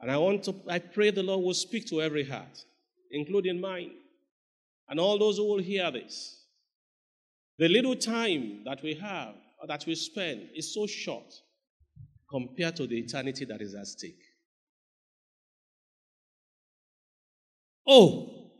And 0.00 0.10
I 0.10 0.16
want 0.16 0.42
to, 0.44 0.56
I 0.68 0.80
pray 0.80 1.12
the 1.12 1.22
Lord 1.22 1.44
will 1.44 1.54
speak 1.54 1.86
to 1.90 2.02
every 2.02 2.24
heart, 2.24 2.64
including 3.12 3.60
mine, 3.60 3.92
and 4.88 5.00
all 5.00 5.18
those 5.18 5.36
who 5.38 5.44
will 5.44 5.62
hear 5.62 5.90
this. 5.90 6.44
The 7.58 7.68
little 7.68 7.96
time 7.96 8.62
that 8.64 8.82
we 8.82 8.94
have, 8.94 9.34
or 9.60 9.66
that 9.68 9.84
we 9.86 9.94
spend, 9.94 10.48
is 10.54 10.74
so 10.74 10.86
short 10.86 11.32
compared 12.30 12.76
to 12.76 12.86
the 12.86 12.98
eternity 12.98 13.44
that 13.46 13.60
is 13.60 13.74
at 13.74 13.86
stake. 13.86 14.20
Oh, 17.86 18.50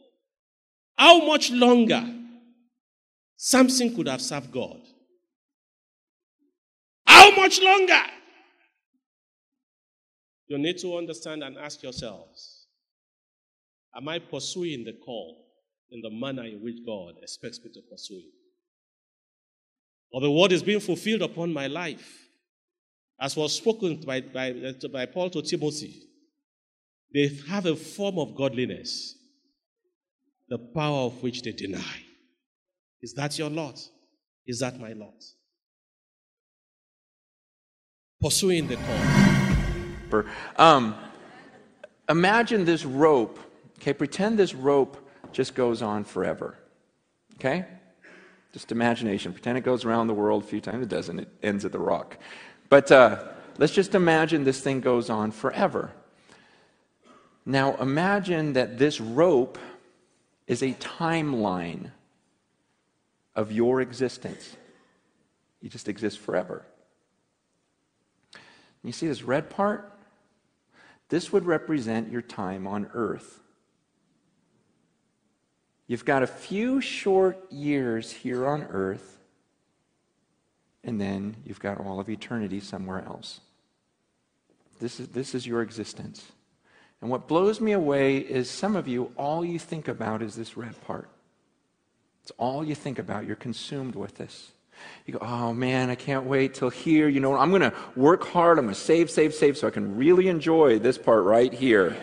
how 0.96 1.26
much 1.26 1.50
longer 1.50 2.02
Samson 3.36 3.94
could 3.94 4.08
have 4.08 4.22
served 4.22 4.50
God? 4.50 4.80
How 7.06 7.34
much 7.36 7.60
longer 7.60 8.02
You 10.48 10.58
need 10.58 10.78
to 10.78 10.96
understand 10.96 11.42
and 11.42 11.58
ask 11.58 11.82
yourselves 11.82 12.66
Am 13.96 14.08
I 14.08 14.18
pursuing 14.18 14.84
the 14.84 14.92
call 14.92 15.45
in 15.90 16.00
the 16.00 16.10
manner 16.10 16.44
in 16.44 16.62
which 16.62 16.84
God 16.84 17.14
expects 17.22 17.60
me 17.64 17.70
to 17.72 17.80
pursue 17.90 18.16
it? 18.16 18.34
Or 20.12 20.20
the 20.20 20.30
word 20.30 20.52
is 20.52 20.62
being 20.62 20.80
fulfilled 20.80 21.22
upon 21.22 21.52
my 21.52 21.66
life, 21.66 22.28
as 23.20 23.36
was 23.36 23.54
spoken 23.54 23.96
by, 23.96 24.20
by, 24.20 24.54
by 24.92 25.06
Paul 25.06 25.30
to 25.30 25.42
Timothy. 25.42 26.02
They 27.12 27.30
have 27.48 27.66
a 27.66 27.76
form 27.76 28.18
of 28.18 28.34
godliness, 28.34 29.14
the 30.48 30.58
power 30.58 31.06
of 31.06 31.22
which 31.22 31.42
they 31.42 31.52
deny. 31.52 32.02
Is 33.02 33.14
that 33.14 33.38
your 33.38 33.50
lot? 33.50 33.80
Is 34.46 34.60
that 34.60 34.78
my 34.80 34.92
lot? 34.92 35.22
Pursuing 38.20 38.66
the 38.66 38.76
call. 38.76 40.24
Um, 40.56 40.94
imagine 42.08 42.64
this 42.64 42.84
rope. 42.84 43.38
Okay, 43.78 43.92
pretend 43.92 44.38
this 44.38 44.54
rope 44.54 45.05
just 45.36 45.54
goes 45.54 45.82
on 45.82 46.02
forever. 46.02 46.56
Okay? 47.34 47.66
Just 48.54 48.72
imagination. 48.72 49.34
Pretend 49.34 49.58
it 49.58 49.64
goes 49.64 49.84
around 49.84 50.06
the 50.06 50.14
world 50.14 50.42
a 50.42 50.46
few 50.46 50.62
times. 50.62 50.82
It 50.82 50.88
doesn't, 50.88 51.20
it 51.20 51.28
ends 51.42 51.66
at 51.66 51.72
the 51.72 51.78
rock. 51.78 52.16
But 52.70 52.90
uh, 52.90 53.22
let's 53.58 53.74
just 53.74 53.94
imagine 53.94 54.44
this 54.44 54.62
thing 54.62 54.80
goes 54.80 55.10
on 55.10 55.30
forever. 55.32 55.92
Now, 57.44 57.76
imagine 57.76 58.54
that 58.54 58.78
this 58.78 58.98
rope 58.98 59.58
is 60.46 60.62
a 60.62 60.72
timeline 60.72 61.90
of 63.34 63.52
your 63.52 63.82
existence. 63.82 64.56
You 65.60 65.68
just 65.68 65.86
exist 65.86 66.18
forever. 66.18 66.64
You 68.82 68.92
see 68.92 69.06
this 69.06 69.22
red 69.22 69.50
part? 69.50 69.92
This 71.10 71.30
would 71.30 71.44
represent 71.44 72.10
your 72.10 72.22
time 72.22 72.66
on 72.66 72.88
earth. 72.94 73.40
You've 75.86 76.04
got 76.04 76.22
a 76.22 76.26
few 76.26 76.80
short 76.80 77.50
years 77.50 78.10
here 78.10 78.46
on 78.46 78.64
earth, 78.70 79.18
and 80.82 81.00
then 81.00 81.36
you've 81.44 81.60
got 81.60 81.78
all 81.78 82.00
of 82.00 82.08
eternity 82.08 82.60
somewhere 82.60 83.04
else. 83.06 83.40
This 84.80 85.00
is, 85.00 85.08
this 85.08 85.34
is 85.34 85.46
your 85.46 85.62
existence. 85.62 86.32
And 87.00 87.10
what 87.10 87.28
blows 87.28 87.60
me 87.60 87.72
away 87.72 88.18
is 88.18 88.50
some 88.50 88.74
of 88.74 88.88
you, 88.88 89.12
all 89.16 89.44
you 89.44 89.58
think 89.58 89.86
about 89.86 90.22
is 90.22 90.34
this 90.34 90.56
red 90.56 90.80
part. 90.86 91.08
It's 92.22 92.32
all 92.38 92.64
you 92.64 92.74
think 92.74 92.98
about. 92.98 93.26
You're 93.26 93.36
consumed 93.36 93.94
with 93.94 94.16
this. 94.16 94.50
You 95.06 95.14
go, 95.14 95.20
oh 95.22 95.52
man, 95.52 95.88
I 95.88 95.94
can't 95.94 96.26
wait 96.26 96.54
till 96.54 96.70
here. 96.70 97.08
You 97.08 97.20
know, 97.20 97.36
I'm 97.36 97.50
going 97.50 97.62
to 97.62 97.72
work 97.94 98.26
hard. 98.26 98.58
I'm 98.58 98.64
going 98.64 98.74
to 98.74 98.80
save, 98.80 99.10
save, 99.10 99.34
save 99.34 99.56
so 99.56 99.66
I 99.66 99.70
can 99.70 99.96
really 99.96 100.28
enjoy 100.28 100.78
this 100.78 100.98
part 100.98 101.24
right 101.24 101.52
here. 101.52 101.96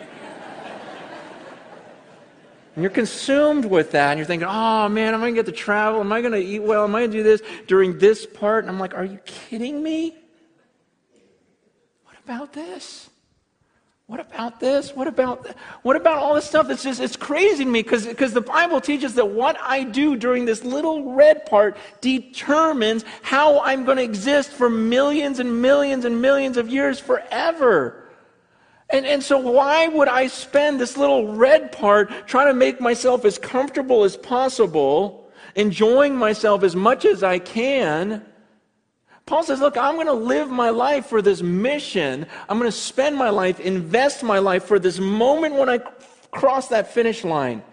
And 2.74 2.82
you're 2.82 2.90
consumed 2.90 3.64
with 3.64 3.92
that, 3.92 4.10
and 4.10 4.18
you're 4.18 4.26
thinking, 4.26 4.48
oh 4.50 4.88
man, 4.88 5.14
am 5.14 5.20
I 5.20 5.30
going 5.30 5.34
to 5.36 5.42
get 5.42 5.46
to 5.46 5.52
travel? 5.52 6.00
Am 6.00 6.12
I 6.12 6.20
going 6.20 6.32
to 6.32 6.38
eat 6.38 6.60
well? 6.60 6.84
Am 6.84 6.94
I 6.94 7.00
going 7.00 7.12
to 7.12 7.16
do 7.18 7.22
this 7.22 7.42
during 7.66 7.98
this 7.98 8.26
part? 8.26 8.64
And 8.64 8.70
I'm 8.70 8.80
like, 8.80 8.94
are 8.94 9.04
you 9.04 9.18
kidding 9.24 9.82
me? 9.82 10.16
What 12.04 12.16
about 12.24 12.52
this? 12.52 13.10
What 14.06 14.20
about 14.20 14.60
this? 14.60 14.94
What 14.94 15.06
about 15.06 15.46
what 15.82 15.96
about 15.96 16.18
all 16.18 16.34
this 16.34 16.44
stuff? 16.44 16.68
That's 16.68 16.82
just 16.82 17.00
it's 17.00 17.16
crazy 17.16 17.64
to 17.64 17.70
me 17.70 17.82
because 17.82 18.06
because 18.06 18.34
the 18.34 18.40
Bible 18.42 18.80
teaches 18.80 19.14
that 19.14 19.26
what 19.26 19.56
I 19.62 19.82
do 19.82 20.14
during 20.14 20.44
this 20.44 20.62
little 20.62 21.14
red 21.14 21.46
part 21.46 21.78
determines 22.02 23.04
how 23.22 23.60
I'm 23.60 23.84
going 23.86 23.96
to 23.96 24.02
exist 24.02 24.50
for 24.50 24.68
millions 24.68 25.38
and 25.38 25.62
millions 25.62 26.04
and 26.04 26.20
millions 26.20 26.58
of 26.58 26.68
years 26.68 27.00
forever. 27.00 28.03
And, 28.94 29.06
and 29.06 29.24
so, 29.24 29.38
why 29.38 29.88
would 29.88 30.06
I 30.06 30.28
spend 30.28 30.80
this 30.80 30.96
little 30.96 31.34
red 31.34 31.72
part 31.72 32.28
trying 32.28 32.46
to 32.46 32.54
make 32.54 32.80
myself 32.80 33.24
as 33.24 33.38
comfortable 33.38 34.04
as 34.04 34.16
possible, 34.16 35.28
enjoying 35.56 36.14
myself 36.14 36.62
as 36.62 36.76
much 36.76 37.04
as 37.04 37.24
I 37.24 37.40
can? 37.40 38.24
Paul 39.26 39.42
says, 39.42 39.58
Look, 39.58 39.76
I'm 39.76 39.96
going 39.96 40.06
to 40.06 40.12
live 40.12 40.48
my 40.48 40.70
life 40.70 41.06
for 41.06 41.20
this 41.20 41.42
mission. 41.42 42.24
I'm 42.48 42.56
going 42.56 42.70
to 42.70 42.76
spend 42.76 43.16
my 43.16 43.30
life, 43.30 43.58
invest 43.58 44.22
my 44.22 44.38
life 44.38 44.62
for 44.62 44.78
this 44.78 45.00
moment 45.00 45.56
when 45.56 45.68
I 45.68 45.78
cross 46.30 46.68
that 46.68 46.94
finish 46.94 47.24
line. 47.24 47.64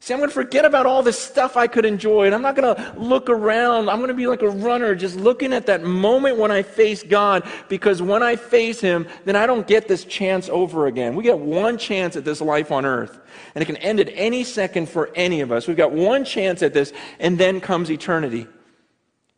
See, 0.00 0.12
I'm 0.12 0.20
going 0.20 0.28
to 0.28 0.34
forget 0.34 0.64
about 0.64 0.86
all 0.86 1.02
this 1.02 1.18
stuff 1.18 1.56
I 1.56 1.66
could 1.66 1.84
enjoy, 1.84 2.26
and 2.26 2.34
I'm 2.34 2.42
not 2.42 2.54
going 2.54 2.74
to 2.74 2.94
look 2.98 3.30
around. 3.30 3.88
I'm 3.88 3.96
going 3.96 4.08
to 4.08 4.14
be 4.14 4.26
like 4.26 4.42
a 4.42 4.48
runner, 4.48 4.94
just 4.94 5.16
looking 5.16 5.52
at 5.52 5.66
that 5.66 5.82
moment 5.82 6.36
when 6.36 6.50
I 6.50 6.62
face 6.62 7.02
God, 7.02 7.48
because 7.68 8.02
when 8.02 8.22
I 8.22 8.36
face 8.36 8.80
Him, 8.80 9.08
then 9.24 9.36
I 9.36 9.46
don't 9.46 9.66
get 9.66 9.88
this 9.88 10.04
chance 10.04 10.48
over 10.48 10.86
again. 10.86 11.16
We 11.16 11.24
get 11.24 11.38
one 11.38 11.78
chance 11.78 12.14
at 12.14 12.24
this 12.24 12.40
life 12.40 12.70
on 12.70 12.84
earth, 12.84 13.18
and 13.54 13.62
it 13.62 13.66
can 13.66 13.78
end 13.78 13.98
at 13.98 14.10
any 14.12 14.44
second 14.44 14.88
for 14.88 15.10
any 15.14 15.40
of 15.40 15.50
us. 15.50 15.66
We've 15.66 15.76
got 15.76 15.92
one 15.92 16.24
chance 16.24 16.62
at 16.62 16.74
this, 16.74 16.92
and 17.18 17.38
then 17.38 17.60
comes 17.60 17.90
eternity. 17.90 18.46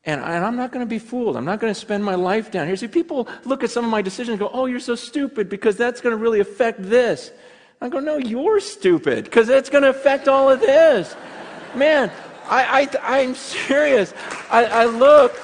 And, 0.05 0.21
I, 0.21 0.37
am 0.37 0.57
not 0.57 0.73
going 0.73 0.85
to 0.85 0.89
be 0.89 0.99
fooled. 0.99 1.37
I'm 1.37 1.45
not 1.45 1.61
going 1.61 1.73
to 1.73 1.79
spend 1.79 2.05
my 2.05 2.15
life 2.15 2.51
down 2.51 2.67
here. 2.67 2.77
See, 2.77 2.89
people 2.89 3.29
look 3.45 3.63
at 3.63 3.71
some 3.71 3.85
of 3.85 3.91
my 3.91 4.01
decisions 4.01 4.31
and 4.31 4.39
go, 4.41 4.51
oh, 4.53 4.67
you're 4.67 4.81
so 4.81 4.95
stupid 4.95 5.49
because 5.49 5.77
that's 5.77 6.01
going 6.01 6.17
to 6.17 6.23
really 6.23 6.41
affect 6.41 6.83
this. 6.83 7.31
I 7.81 7.89
go, 7.89 8.01
no, 8.01 8.17
you're 8.19 8.61
stupid 8.61 9.25
because 9.25 9.49
it's 9.49 9.71
going 9.71 9.85
to 9.85 9.91
affect 9.91 10.27
all 10.27 10.51
of 10.51 10.61
this. 10.61 11.15
Man, 11.75 12.11
I, 12.47 12.89
I, 13.03 13.19
I'm 13.19 13.35
serious. 13.35 14.13
I, 14.51 14.65
I 14.65 14.85
look. 14.87 15.35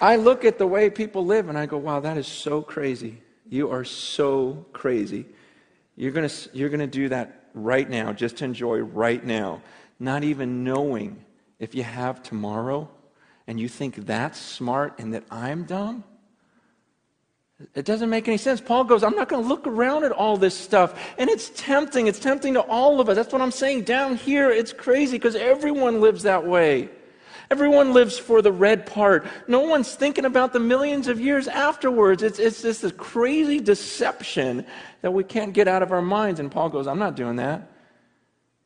I 0.00 0.16
look 0.16 0.44
at 0.44 0.58
the 0.58 0.66
way 0.66 0.90
people 0.90 1.24
live 1.24 1.48
and 1.48 1.56
I 1.56 1.66
go, 1.66 1.78
wow, 1.78 2.00
that 2.00 2.18
is 2.18 2.26
so 2.26 2.60
crazy. 2.60 3.22
You 3.48 3.70
are 3.70 3.84
so 3.84 4.66
crazy. 4.72 5.26
You're 5.96 6.12
going 6.12 6.28
to 6.28 6.50
you're 6.52 6.68
going 6.68 6.80
to 6.80 6.86
do 6.86 7.08
that 7.08 7.48
right 7.54 7.88
now, 7.88 8.12
just 8.12 8.38
to 8.38 8.44
enjoy 8.44 8.78
right 8.80 9.24
now, 9.24 9.62
not 10.00 10.24
even 10.24 10.64
knowing 10.64 11.24
if 11.58 11.74
you 11.74 11.84
have 11.84 12.22
tomorrow 12.22 12.90
and 13.46 13.60
you 13.60 13.68
think 13.68 14.06
that's 14.06 14.38
smart 14.38 14.98
and 14.98 15.14
that 15.14 15.24
I'm 15.30 15.64
dumb. 15.64 16.04
It 17.74 17.84
doesn't 17.84 18.10
make 18.10 18.26
any 18.26 18.36
sense. 18.36 18.60
Paul 18.60 18.84
goes, 18.84 19.04
I'm 19.04 19.14
not 19.14 19.28
going 19.28 19.42
to 19.42 19.48
look 19.48 19.66
around 19.66 20.04
at 20.04 20.10
all 20.10 20.36
this 20.36 20.56
stuff. 20.56 20.98
And 21.18 21.30
it's 21.30 21.50
tempting. 21.54 22.08
It's 22.08 22.18
tempting 22.18 22.54
to 22.54 22.60
all 22.60 23.00
of 23.00 23.08
us. 23.08 23.16
That's 23.16 23.32
what 23.32 23.40
I'm 23.40 23.52
saying. 23.52 23.82
Down 23.82 24.16
here, 24.16 24.50
it's 24.50 24.72
crazy 24.72 25.16
because 25.16 25.36
everyone 25.36 26.00
lives 26.00 26.24
that 26.24 26.44
way. 26.44 26.88
Everyone 27.50 27.92
lives 27.92 28.18
for 28.18 28.42
the 28.42 28.50
red 28.50 28.86
part. 28.86 29.26
No 29.46 29.60
one's 29.60 29.94
thinking 29.94 30.24
about 30.24 30.52
the 30.52 30.58
millions 30.58 31.06
of 31.06 31.20
years 31.20 31.46
afterwards. 31.46 32.22
It's, 32.22 32.38
it's 32.38 32.62
just 32.62 32.82
this 32.82 32.92
crazy 32.92 33.60
deception 33.60 34.66
that 35.02 35.12
we 35.12 35.22
can't 35.22 35.52
get 35.52 35.68
out 35.68 35.82
of 35.82 35.92
our 35.92 36.02
minds. 36.02 36.40
And 36.40 36.50
Paul 36.50 36.70
goes, 36.70 36.88
I'm 36.88 36.98
not 36.98 37.14
doing 37.14 37.36
that. 37.36 37.70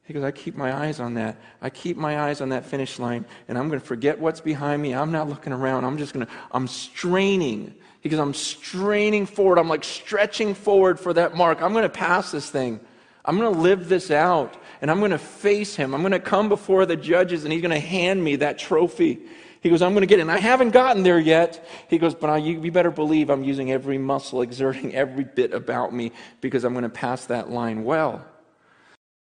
He 0.05 0.15
goes, 0.15 0.25
I 0.25 0.31
keep 0.31 0.57
my 0.57 0.75
eyes 0.75 1.01
on 1.01 1.15
that. 1.15 1.37
I 1.61 1.69
keep 1.69 1.99
my 1.99 2.21
eyes 2.21 2.41
on 2.41 2.49
that 2.49 2.65
finish 2.65 2.99
line, 2.99 3.27
and 3.47 3.59
I'm 3.59 3.69
going 3.69 3.79
to 3.79 3.85
forget 3.85 4.19
what's 4.19 4.41
behind 4.41 4.81
me. 4.81 4.95
I'm 4.95 5.13
not 5.13 5.29
looking 5.29 5.53
around. 5.53 5.85
I'm 5.85 5.99
just 5.99 6.15
going 6.15 6.25
to, 6.25 6.33
I'm 6.51 6.67
straining 6.67 7.75
because 8.09 8.21
I'm 8.21 8.35
straining 8.35 9.27
forward. 9.27 9.59
I'm 9.59 9.69
like 9.69 9.85
stretching 9.85 10.55
forward 10.55 10.99
for 10.99 11.13
that 11.13 11.37
mark. 11.37 11.61
I'm 11.61 11.73
going 11.73 11.83
to 11.83 11.89
pass 11.89 12.31
this 12.31 12.51
thing. 12.51 12.81
I'm 13.25 13.39
going 13.39 13.53
to 13.53 13.61
live 13.61 13.89
this 13.89 14.11
out 14.11 14.57
and 14.81 14.91
I'm 14.91 15.01
going 15.01 15.11
to 15.11 15.19
face 15.19 15.77
him. 15.77 15.95
I'm 15.95 16.01
going 16.01 16.13
to 16.13 16.21
come 16.21 16.49
before 16.49 16.87
the 16.87 16.97
judges 16.97 17.45
and 17.45 17.53
he's 17.53 17.61
going 17.61 17.79
to 17.79 17.87
hand 17.87 18.25
me 18.25 18.37
that 18.37 18.59
trophy. 18.59 19.21
He 19.61 19.69
goes, 19.69 19.83
I'm 19.83 19.93
going 19.93 20.03
to 20.03 20.07
get 20.07 20.19
it. 20.19 20.23
And 20.23 20.31
I 20.31 20.39
haven't 20.39 20.71
gotten 20.71 21.03
there 21.03 21.19
yet. 21.19 21.69
He 21.89 21.99
goes, 21.99 22.15
but 22.15 22.31
I, 22.31 22.39
you, 22.39 22.63
you 22.63 22.73
better 22.73 22.91
believe 22.91 23.29
I'm 23.29 23.45
using 23.45 23.71
every 23.71 23.99
muscle, 23.99 24.41
exerting 24.41 24.95
every 24.95 25.25
bit 25.25 25.53
about 25.53 25.93
me 25.93 26.13
because 26.41 26.65
I'm 26.65 26.73
going 26.73 26.85
to 26.85 26.89
pass 26.89 27.27
that 27.27 27.51
line 27.51 27.85
well. 27.85 28.25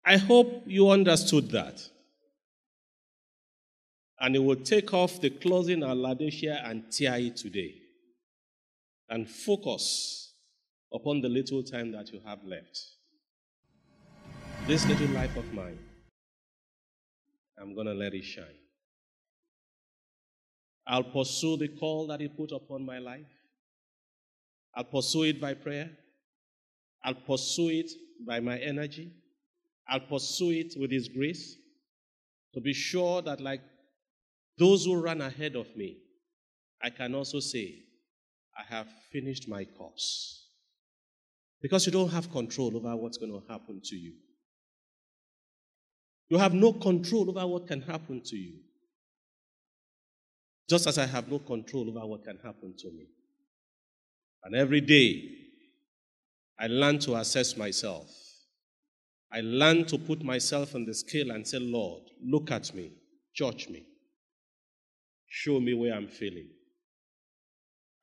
I 0.05 0.17
hope 0.17 0.63
you 0.65 0.89
understood 0.89 1.51
that. 1.51 1.89
And 4.19 4.35
it 4.35 4.39
will 4.39 4.55
take 4.55 4.93
off 4.93 5.19
the 5.19 5.31
clothing 5.31 5.83
of 5.83 5.97
Laodicea 5.97 6.61
and 6.63 6.89
tear 6.91 7.17
it 7.17 7.35
today 7.35 7.81
and 9.09 9.29
focus 9.29 10.33
upon 10.93 11.21
the 11.21 11.29
little 11.29 11.63
time 11.63 11.91
that 11.91 12.11
you 12.11 12.19
have 12.25 12.43
left. 12.43 12.79
This 14.67 14.85
little 14.85 15.07
life 15.07 15.35
of 15.37 15.53
mine, 15.53 15.79
I'm 17.59 17.73
going 17.73 17.87
to 17.87 17.93
let 17.93 18.13
it 18.13 18.23
shine. 18.23 18.45
I'll 20.85 21.03
pursue 21.03 21.57
the 21.57 21.67
call 21.67 22.07
that 22.07 22.21
He 22.21 22.27
put 22.27 22.51
upon 22.51 22.85
my 22.85 22.99
life. 22.99 23.27
I'll 24.75 24.83
pursue 24.83 25.23
it 25.23 25.41
by 25.41 25.53
prayer. 25.53 25.89
I'll 27.03 27.15
pursue 27.15 27.69
it 27.69 27.91
by 28.25 28.39
my 28.39 28.57
energy. 28.57 29.11
I'll 29.89 30.01
pursue 30.01 30.51
it 30.51 30.73
with 30.77 30.91
His 30.91 31.07
grace 31.07 31.55
to 32.53 32.61
be 32.61 32.73
sure 32.73 33.21
that, 33.21 33.39
like 33.39 33.61
those 34.57 34.85
who 34.85 34.99
ran 34.99 35.21
ahead 35.21 35.55
of 35.55 35.75
me, 35.75 35.97
I 36.81 36.89
can 36.89 37.15
also 37.15 37.39
say, 37.39 37.83
I 38.57 38.63
have 38.75 38.87
finished 39.11 39.47
my 39.47 39.65
course. 39.65 40.49
Because 41.61 41.85
you 41.85 41.91
don't 41.91 42.09
have 42.09 42.31
control 42.31 42.75
over 42.75 42.95
what's 42.95 43.17
going 43.17 43.31
to 43.31 43.43
happen 43.51 43.81
to 43.83 43.95
you. 43.95 44.13
You 46.29 46.37
have 46.37 46.53
no 46.53 46.73
control 46.73 47.29
over 47.29 47.47
what 47.47 47.67
can 47.67 47.81
happen 47.81 48.21
to 48.25 48.35
you. 48.35 48.59
Just 50.69 50.87
as 50.87 50.97
I 50.97 51.05
have 51.05 51.29
no 51.29 51.39
control 51.39 51.89
over 51.89 52.05
what 52.05 52.23
can 52.25 52.37
happen 52.43 52.73
to 52.77 52.87
me. 52.91 53.07
And 54.43 54.55
every 54.55 54.81
day, 54.81 55.29
I 56.59 56.67
learn 56.67 56.99
to 56.99 57.15
assess 57.15 57.55
myself. 57.55 58.09
I 59.31 59.41
learn 59.41 59.85
to 59.85 59.97
put 59.97 60.23
myself 60.23 60.75
on 60.75 60.85
the 60.85 60.93
scale 60.93 61.31
and 61.31 61.47
say, 61.47 61.59
Lord, 61.59 62.03
look 62.23 62.51
at 62.51 62.73
me, 62.73 62.91
judge 63.35 63.67
me, 63.69 63.85
show 65.27 65.59
me 65.59 65.73
where 65.73 65.93
I'm 65.93 66.07
failing. 66.07 66.49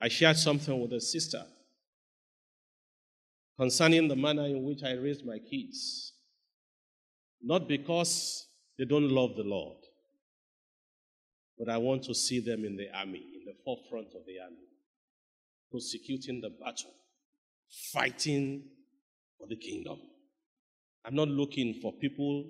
I 0.04 0.08
shared 0.08 0.36
something 0.36 0.78
with 0.82 0.92
a 0.92 1.00
sister 1.00 1.42
concerning 3.58 4.06
the 4.06 4.14
manner 4.14 4.44
in 4.44 4.62
which 4.62 4.82
I 4.84 4.92
raised 4.92 5.24
my 5.24 5.38
kids. 5.38 6.12
Not 7.40 7.66
because 7.66 8.46
they 8.78 8.84
don't 8.84 9.08
love 9.08 9.34
the 9.34 9.44
Lord, 9.44 9.78
but 11.58 11.70
I 11.70 11.78
want 11.78 12.02
to 12.02 12.14
see 12.14 12.40
them 12.40 12.66
in 12.66 12.76
the 12.76 12.94
army, 12.94 13.16
in 13.16 13.46
the 13.46 13.54
forefront 13.64 14.08
of 14.08 14.26
the 14.26 14.40
army, 14.44 14.68
prosecuting 15.70 16.42
the 16.42 16.50
battle, 16.50 16.92
fighting 17.90 18.62
for 19.38 19.46
the 19.46 19.56
kingdom. 19.56 20.00
I'm 21.06 21.14
not 21.14 21.28
looking 21.28 21.80
for 21.80 21.94
people, 21.94 22.44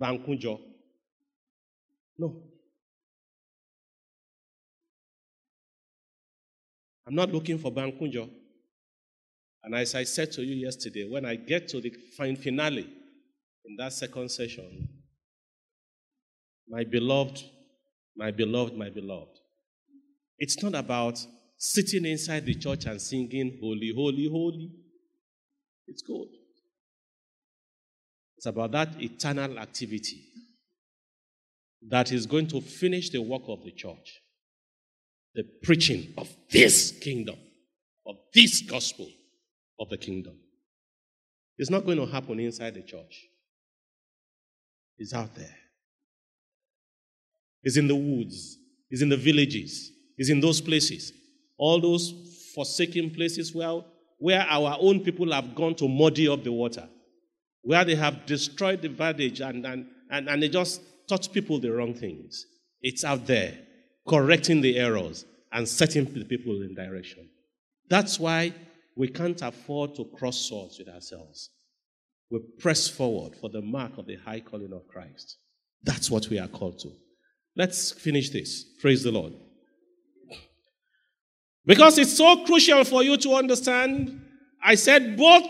Bankunjo. 0.00 0.60
No. 2.18 2.40
I'm 7.06 7.14
not 7.14 7.32
looking 7.32 7.58
for 7.58 7.70
Bankunjo. 7.70 8.28
And 9.62 9.74
as 9.74 9.94
I 9.94 10.04
said 10.04 10.32
to 10.32 10.42
you 10.42 10.54
yesterday, 10.54 11.08
when 11.08 11.24
I 11.24 11.36
get 11.36 11.68
to 11.68 11.80
the 11.80 11.92
fine 12.16 12.36
finale 12.36 12.86
in 13.64 13.76
that 13.78 13.92
second 13.92 14.30
session, 14.30 14.88
my 16.68 16.84
beloved, 16.84 17.42
my 18.16 18.30
beloved, 18.30 18.76
my 18.76 18.90
beloved, 18.90 19.38
it's 20.38 20.62
not 20.62 20.74
about 20.74 21.24
sitting 21.56 22.04
inside 22.04 22.44
the 22.44 22.54
church 22.54 22.86
and 22.86 23.00
singing, 23.00 23.58
Holy, 23.60 23.92
Holy, 23.94 24.28
Holy. 24.28 24.70
It's 25.86 26.02
good. 26.02 26.28
It's 28.36 28.46
about 28.46 28.72
that 28.72 29.00
eternal 29.00 29.58
activity 29.58 30.22
that 31.88 32.12
is 32.12 32.26
going 32.26 32.48
to 32.48 32.60
finish 32.60 33.10
the 33.10 33.22
work 33.22 33.42
of 33.48 33.64
the 33.64 33.70
church. 33.70 34.20
The 35.36 35.44
preaching 35.62 36.12
of 36.18 36.28
this 36.50 36.90
kingdom, 36.90 37.36
of 38.04 38.16
this 38.34 38.62
gospel 38.62 39.08
of 39.78 39.88
the 39.88 39.96
kingdom. 39.96 40.34
It's 41.56 41.70
not 41.70 41.84
going 41.84 41.98
to 41.98 42.06
happen 42.06 42.40
inside 42.40 42.74
the 42.74 42.82
church, 42.82 43.28
it's 44.98 45.14
out 45.14 45.32
there. 45.36 45.56
It's 47.62 47.76
in 47.76 47.86
the 47.86 47.96
woods, 47.96 48.58
it's 48.90 49.02
in 49.02 49.08
the 49.08 49.16
villages, 49.16 49.92
it's 50.18 50.30
in 50.30 50.40
those 50.40 50.60
places. 50.60 51.12
All 51.56 51.80
those 51.80 52.12
forsaken 52.54 53.10
places 53.10 53.54
where, 53.54 53.82
where 54.18 54.44
our 54.48 54.76
own 54.80 55.00
people 55.00 55.32
have 55.32 55.54
gone 55.54 55.76
to 55.76 55.88
muddy 55.88 56.28
up 56.28 56.42
the 56.42 56.52
water 56.52 56.88
where 57.66 57.84
they 57.84 57.96
have 57.96 58.24
destroyed 58.26 58.80
the 58.80 58.88
verbiage 58.88 59.40
and, 59.40 59.66
and, 59.66 59.86
and, 60.08 60.28
and 60.28 60.40
they 60.40 60.48
just 60.48 60.80
taught 61.08 61.28
people 61.32 61.58
the 61.58 61.68
wrong 61.68 61.92
things. 61.92 62.46
It's 62.80 63.02
out 63.02 63.26
there, 63.26 63.58
correcting 64.08 64.60
the 64.60 64.76
errors 64.76 65.24
and 65.52 65.68
setting 65.68 66.04
the 66.04 66.24
people 66.24 66.62
in 66.62 66.74
direction. 66.74 67.28
That's 67.88 68.18
why 68.18 68.54
we 68.96 69.08
can't 69.08 69.40
afford 69.42 69.94
to 69.96 70.04
cross 70.04 70.38
swords 70.38 70.78
with 70.78 70.88
ourselves. 70.88 71.50
We 72.30 72.40
press 72.58 72.88
forward 72.88 73.36
for 73.36 73.50
the 73.50 73.62
mark 73.62 73.98
of 73.98 74.06
the 74.06 74.16
high 74.16 74.40
calling 74.40 74.72
of 74.72 74.88
Christ. 74.88 75.38
That's 75.82 76.10
what 76.10 76.28
we 76.28 76.38
are 76.38 76.48
called 76.48 76.78
to. 76.80 76.90
Let's 77.54 77.92
finish 77.92 78.30
this. 78.30 78.64
Praise 78.80 79.02
the 79.02 79.12
Lord. 79.12 79.34
Because 81.64 81.98
it's 81.98 82.16
so 82.16 82.44
crucial 82.44 82.84
for 82.84 83.02
you 83.02 83.16
to 83.18 83.34
understand, 83.34 84.20
I 84.62 84.74
said 84.74 85.16
both 85.16 85.44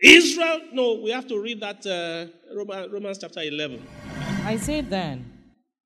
Israel, 0.00 0.60
no, 0.72 1.00
we 1.02 1.10
have 1.10 1.26
to 1.28 1.40
read 1.40 1.60
that 1.60 1.86
uh, 1.86 2.54
Romans, 2.54 2.92
Romans 2.92 3.18
chapter 3.18 3.40
11. 3.40 3.84
I 4.44 4.56
say 4.56 4.82
then, 4.82 5.35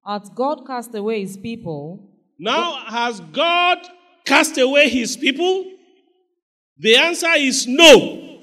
hath 0.04 0.34
God 0.34 0.66
cast 0.66 0.94
away 0.94 1.20
his 1.20 1.36
people? 1.36 2.08
Now, 2.38 2.84
has 2.86 3.20
God 3.20 3.78
cast 4.24 4.56
away 4.58 4.88
his 4.88 5.16
people? 5.16 5.64
The 6.78 6.96
answer 6.96 7.32
is 7.36 7.66
no. 7.66 8.40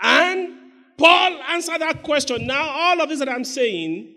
And 0.00 0.54
Paul 0.96 1.42
answered 1.48 1.80
that 1.80 2.02
question. 2.02 2.46
Now, 2.46 2.68
all 2.68 3.00
of 3.02 3.08
this 3.08 3.18
that 3.18 3.28
I'm 3.28 3.44
saying, 3.44 4.14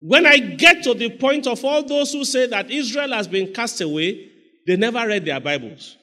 when 0.00 0.26
I 0.26 0.36
get 0.36 0.82
to 0.84 0.92
the 0.92 1.10
point 1.10 1.46
of 1.46 1.64
all 1.64 1.82
those 1.82 2.12
who 2.12 2.24
say 2.24 2.46
that 2.46 2.70
Israel 2.70 3.12
has 3.12 3.26
been 3.26 3.54
cast 3.54 3.80
away, 3.80 4.30
they 4.66 4.76
never 4.76 5.06
read 5.06 5.24
their 5.24 5.40
Bibles. 5.40 5.96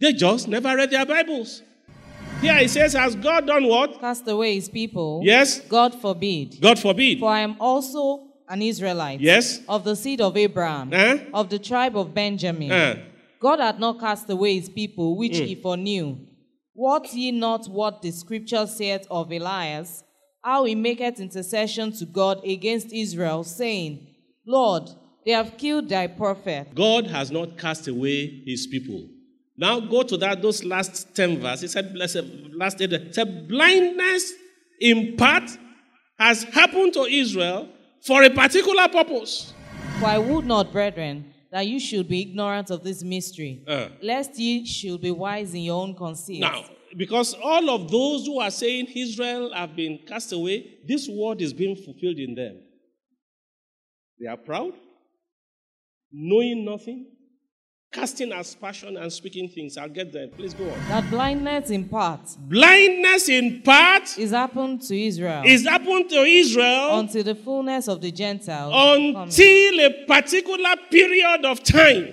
They 0.00 0.12
just 0.12 0.48
never 0.48 0.74
read 0.76 0.90
their 0.90 1.06
Bibles. 1.06 1.62
Here 2.40 2.56
it 2.58 2.70
says, 2.70 2.92
Has 2.92 3.14
God 3.16 3.46
done 3.46 3.66
what? 3.66 3.98
Cast 4.00 4.28
away 4.28 4.54
his 4.54 4.68
people? 4.68 5.20
Yes. 5.24 5.60
God 5.60 6.00
forbid. 6.00 6.60
God 6.60 6.78
forbid. 6.78 7.18
For 7.18 7.30
I 7.30 7.40
am 7.40 7.56
also 7.58 8.28
an 8.48 8.62
Israelite. 8.62 9.20
Yes. 9.20 9.60
Of 9.68 9.84
the 9.84 9.96
seed 9.96 10.20
of 10.20 10.36
Abraham. 10.36 10.92
Eh? 10.92 11.18
Of 11.32 11.48
the 11.48 11.58
tribe 11.58 11.96
of 11.96 12.14
Benjamin. 12.14 12.70
Eh. 12.70 12.96
God 13.40 13.58
had 13.58 13.80
not 13.80 13.98
cast 13.98 14.28
away 14.30 14.54
his 14.58 14.68
people, 14.68 15.16
which 15.16 15.32
Mm. 15.32 15.46
he 15.46 15.54
foreknew. 15.56 16.16
Wot 16.74 17.12
ye 17.14 17.32
not 17.32 17.66
what 17.68 18.02
the 18.02 18.10
scripture 18.10 18.66
saith 18.66 19.06
of 19.10 19.32
Elias, 19.32 20.04
how 20.42 20.64
he 20.64 20.74
maketh 20.74 21.18
intercession 21.18 21.90
to 21.92 22.04
God 22.04 22.44
against 22.44 22.92
Israel, 22.92 23.44
saying, 23.44 24.06
Lord, 24.46 24.90
they 25.24 25.32
have 25.32 25.56
killed 25.56 25.88
thy 25.88 26.06
prophet. 26.06 26.68
God 26.74 27.06
has 27.08 27.30
not 27.30 27.56
cast 27.58 27.88
away 27.88 28.42
his 28.46 28.66
people. 28.66 29.08
Now 29.58 29.80
go 29.80 30.02
to 30.02 30.16
that 30.18 30.42
those 30.42 30.64
last 30.64 31.14
10 31.14 31.40
verses. 31.40 31.60
He 31.62 31.68
said, 31.68 31.92
blessed, 31.94 32.22
last 32.52 32.80
eight, 32.80 33.14
said, 33.14 33.48
blindness 33.48 34.32
in 34.80 35.16
part 35.16 35.48
has 36.18 36.42
happened 36.44 36.92
to 36.94 37.02
Israel 37.04 37.68
for 38.04 38.22
a 38.22 38.30
particular 38.30 38.88
purpose. 38.88 39.54
For 39.98 40.06
I 40.06 40.18
would 40.18 40.44
not, 40.46 40.72
brethren, 40.72 41.32
that 41.50 41.66
you 41.66 41.80
should 41.80 42.08
be 42.08 42.20
ignorant 42.22 42.70
of 42.70 42.84
this 42.84 43.02
mystery, 43.02 43.62
Uh. 43.66 43.88
lest 44.02 44.38
ye 44.38 44.66
should 44.66 45.00
be 45.00 45.10
wise 45.10 45.54
in 45.54 45.62
your 45.62 45.80
own 45.82 45.94
conceit. 45.94 46.40
Now, 46.40 46.64
because 46.96 47.34
all 47.42 47.70
of 47.70 47.90
those 47.90 48.26
who 48.26 48.40
are 48.40 48.50
saying 48.50 48.86
Israel 48.94 49.52
have 49.54 49.74
been 49.74 49.98
cast 50.06 50.32
away, 50.32 50.78
this 50.86 51.08
word 51.08 51.40
is 51.40 51.52
being 51.54 51.76
fulfilled 51.76 52.18
in 52.18 52.34
them. 52.34 52.60
They 54.20 54.26
are 54.26 54.36
proud, 54.36 54.72
knowing 56.12 56.64
nothing, 56.64 57.06
casting 57.96 58.30
aspersion 58.30 58.98
and 58.98 59.10
speaking 59.10 59.48
things. 59.48 59.78
I'll 59.78 59.88
get 59.88 60.12
there. 60.12 60.28
Please 60.28 60.52
go 60.52 60.68
on. 60.68 60.78
that 60.88 61.08
blindness 61.08 61.70
in 61.70 61.88
part 61.88 62.20
Blindness 62.40 63.30
in 63.30 63.62
part 63.62 64.18
is 64.18 64.32
happened 64.32 64.82
to 64.82 64.94
Israel 64.94 65.42
is 65.46 65.66
happened 65.66 66.10
to 66.10 66.16
Israel 66.16 66.98
until 66.98 67.24
the 67.24 67.34
fullness 67.34 67.88
of 67.88 68.02
the 68.02 68.12
Gentiles 68.12 68.72
until 68.74 69.80
a 69.80 70.04
particular 70.06 70.76
period 70.90 71.46
of 71.46 71.62
time. 71.62 72.12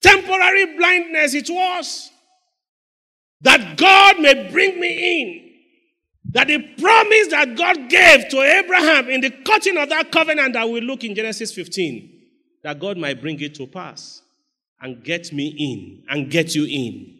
Temporary 0.00 0.74
blindness 0.78 1.34
it 1.34 1.50
was. 1.50 2.10
That 3.42 3.76
God 3.76 4.20
may 4.20 4.50
bring 4.50 4.80
me 4.80 5.20
in. 5.20 5.50
That 6.32 6.46
the 6.46 6.58
promise 6.80 7.28
that 7.28 7.54
God 7.56 7.90
gave 7.90 8.28
to 8.30 8.40
Abraham 8.40 9.10
in 9.10 9.20
the 9.20 9.30
cutting 9.30 9.76
of 9.76 9.90
that 9.90 10.10
covenant 10.10 10.54
that 10.54 10.66
we 10.68 10.80
look 10.80 11.04
in 11.04 11.14
Genesis 11.14 11.52
15, 11.52 12.10
that 12.62 12.78
God 12.80 12.96
might 12.96 13.20
bring 13.20 13.38
it 13.40 13.54
to 13.56 13.66
pass 13.66 14.22
and 14.80 15.04
get 15.04 15.32
me 15.32 15.48
in 15.58 16.04
and 16.08 16.30
get 16.30 16.54
you 16.54 16.64
in. 16.64 17.18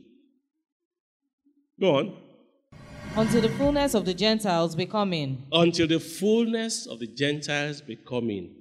Go 1.80 1.96
on. 1.96 2.16
until 3.16 3.40
the 3.40 3.48
fullness 3.48 3.94
of 3.94 4.04
the 4.04 4.14
Gentiles 4.14 4.74
be 4.76 4.86
come 4.86 5.12
in. 5.12 5.42
until 5.52 5.86
the 5.86 5.98
fullness 5.98 6.86
of 6.86 7.00
the 7.00 7.06
Gentiles 7.06 7.80
be 7.80 7.96
coming. 7.96 8.54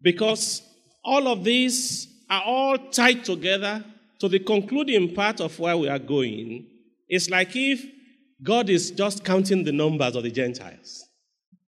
Because 0.00 0.62
all 1.04 1.26
of 1.28 1.42
these 1.44 2.08
are 2.30 2.42
all 2.42 2.78
tied 2.78 3.24
together 3.24 3.84
to 4.20 4.28
the 4.28 4.38
concluding 4.38 5.14
part 5.14 5.40
of 5.40 5.58
where 5.58 5.76
we 5.76 5.88
are 5.88 5.98
going. 5.98 6.66
It's 7.08 7.28
like 7.30 7.54
if 7.54 7.84
God 8.42 8.68
is 8.70 8.90
just 8.90 9.24
counting 9.24 9.64
the 9.64 9.72
numbers 9.72 10.16
of 10.16 10.22
the 10.22 10.30
Gentiles, 10.30 11.04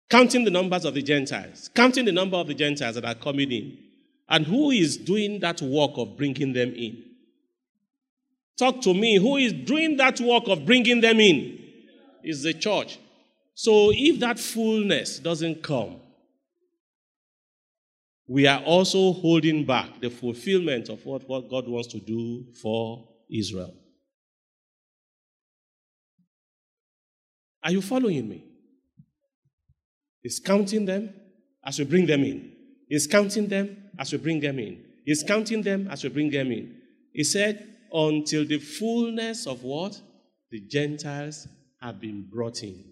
counting 0.09 0.45
the 0.45 0.51
numbers 0.51 0.85
of 0.85 0.95
the 0.95 1.03
Gentiles, 1.03 1.69
counting 1.75 2.05
the 2.05 2.13
number 2.13 2.37
of 2.37 2.47
the 2.47 2.55
Gentiles 2.55 2.95
that 2.95 3.05
are 3.05 3.15
coming 3.15 3.51
in. 3.51 3.79
And 4.29 4.47
who 4.47 4.71
is 4.71 4.97
doing 4.97 5.41
that 5.41 5.63
work 5.63 5.93
of 5.97 6.17
bringing 6.17 6.53
them 6.53 6.75
in? 6.75 7.05
Talk 8.59 8.83
to 8.83 8.93
me. 8.93 9.17
Who 9.17 9.37
is 9.37 9.53
doing 9.53 9.97
that 9.97 10.21
work 10.21 10.45
of 10.49 10.67
bringing 10.67 11.01
them 11.01 11.21
in? 11.21 11.59
Is 12.23 12.43
the 12.43 12.53
church. 12.53 12.99
So 13.55 13.91
if 13.93 14.21
that 14.21 14.39
fullness 14.39 15.19
doesn't 15.19 15.63
come, 15.63 16.01
we 18.27 18.47
are 18.47 18.61
also 18.61 19.13
holding 19.13 19.65
back 19.65 20.01
the 20.01 20.11
fulfillment 20.11 20.91
of 20.91 21.05
what, 21.07 21.27
what 21.29 21.49
God 21.49 21.67
wants 21.67 21.89
to 21.89 21.99
do 21.99 22.45
for 22.61 23.09
Israel. 23.31 23.75
Are 27.63 27.73
you 27.73 27.81
following 27.81 28.29
me? 28.29 28.45
He's 30.23 30.39
counting 30.39 30.85
them 30.85 31.15
as 31.65 31.79
we 31.79 31.87
bring 31.87 32.07
them 32.07 32.23
in. 32.23 32.58
He's 32.89 33.07
counting 33.07 33.49
them 33.49 33.91
as 33.99 34.13
we 34.13 34.19
bring 34.19 34.41
them 34.41 34.59
in. 34.59 34.85
He's 35.05 35.23
counting 35.23 35.63
them 35.63 35.89
as 35.89 36.03
we 36.05 36.11
bring 36.11 36.31
them 36.31 36.51
in. 36.53 36.77
He 37.13 37.25
said, 37.25 37.67
until 37.93 38.45
the 38.45 38.59
fullness 38.59 39.47
of 39.47 39.63
what? 39.63 40.01
The 40.51 40.61
Gentiles 40.61 41.49
have 41.81 42.01
been 42.01 42.23
brought 42.31 42.63
in. 42.63 42.85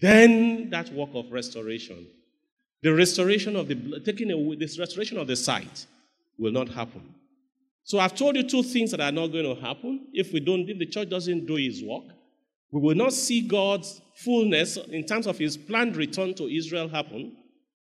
Then 0.00 0.70
that 0.70 0.92
work 0.92 1.10
of 1.14 1.32
restoration, 1.32 2.06
the 2.82 2.94
restoration 2.94 3.56
of 3.56 3.68
the 3.68 4.00
taking 4.04 4.30
away 4.30 4.56
this 4.56 4.78
restoration 4.78 5.18
of 5.18 5.26
the 5.26 5.36
sight 5.36 5.86
will 6.38 6.52
not 6.52 6.68
happen. 6.68 7.14
So 7.84 7.98
I've 7.98 8.14
told 8.14 8.36
you 8.36 8.42
two 8.42 8.62
things 8.62 8.90
that 8.90 9.00
are 9.00 9.12
not 9.12 9.28
going 9.28 9.44
to 9.44 9.60
happen 9.60 10.08
if 10.12 10.32
we 10.32 10.40
don't, 10.40 10.68
if 10.68 10.78
the 10.78 10.86
church 10.86 11.08
doesn't 11.08 11.46
do 11.46 11.54
his 11.54 11.82
work. 11.82 12.04
We 12.72 12.80
will 12.80 12.96
not 12.96 13.12
see 13.12 13.42
God's 13.42 14.00
fullness 14.16 14.76
in 14.76 15.06
terms 15.06 15.26
of 15.26 15.38
his 15.38 15.56
planned 15.56 15.96
return 15.96 16.34
to 16.34 16.44
Israel 16.44 16.88
happen, 16.88 17.36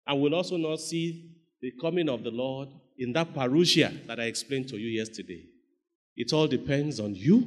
and 0.07 0.21
we'll 0.21 0.35
also 0.35 0.57
not 0.57 0.79
see 0.79 1.35
the 1.61 1.71
coming 1.81 2.07
of 2.09 2.23
the 2.23 2.31
Lord 2.31 2.69
in 2.97 3.13
that 3.13 3.33
parousia 3.33 4.05
that 4.07 4.19
I 4.19 4.23
explained 4.23 4.69
to 4.69 4.77
you 4.77 4.89
yesterday. 4.89 5.43
It 6.15 6.33
all 6.33 6.47
depends 6.47 6.99
on 6.99 7.13
you, 7.13 7.43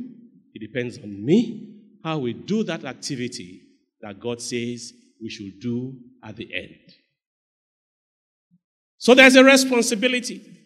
it 0.54 0.60
depends 0.60 0.98
on 0.98 1.24
me, 1.24 1.80
how 2.04 2.18
we 2.18 2.32
do 2.32 2.62
that 2.64 2.84
activity 2.84 3.62
that 4.00 4.20
God 4.20 4.40
says 4.40 4.92
we 5.20 5.28
should 5.28 5.60
do 5.60 5.96
at 6.22 6.36
the 6.36 6.52
end. 6.54 6.78
So 8.98 9.14
there's 9.14 9.36
a 9.36 9.44
responsibility. 9.44 10.58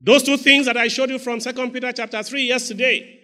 Those 0.00 0.22
two 0.22 0.36
things 0.36 0.66
that 0.66 0.76
I 0.76 0.88
showed 0.88 1.10
you 1.10 1.18
from 1.18 1.40
2 1.40 1.70
Peter 1.70 1.92
chapter 1.92 2.22
3 2.22 2.44
yesterday. 2.44 3.18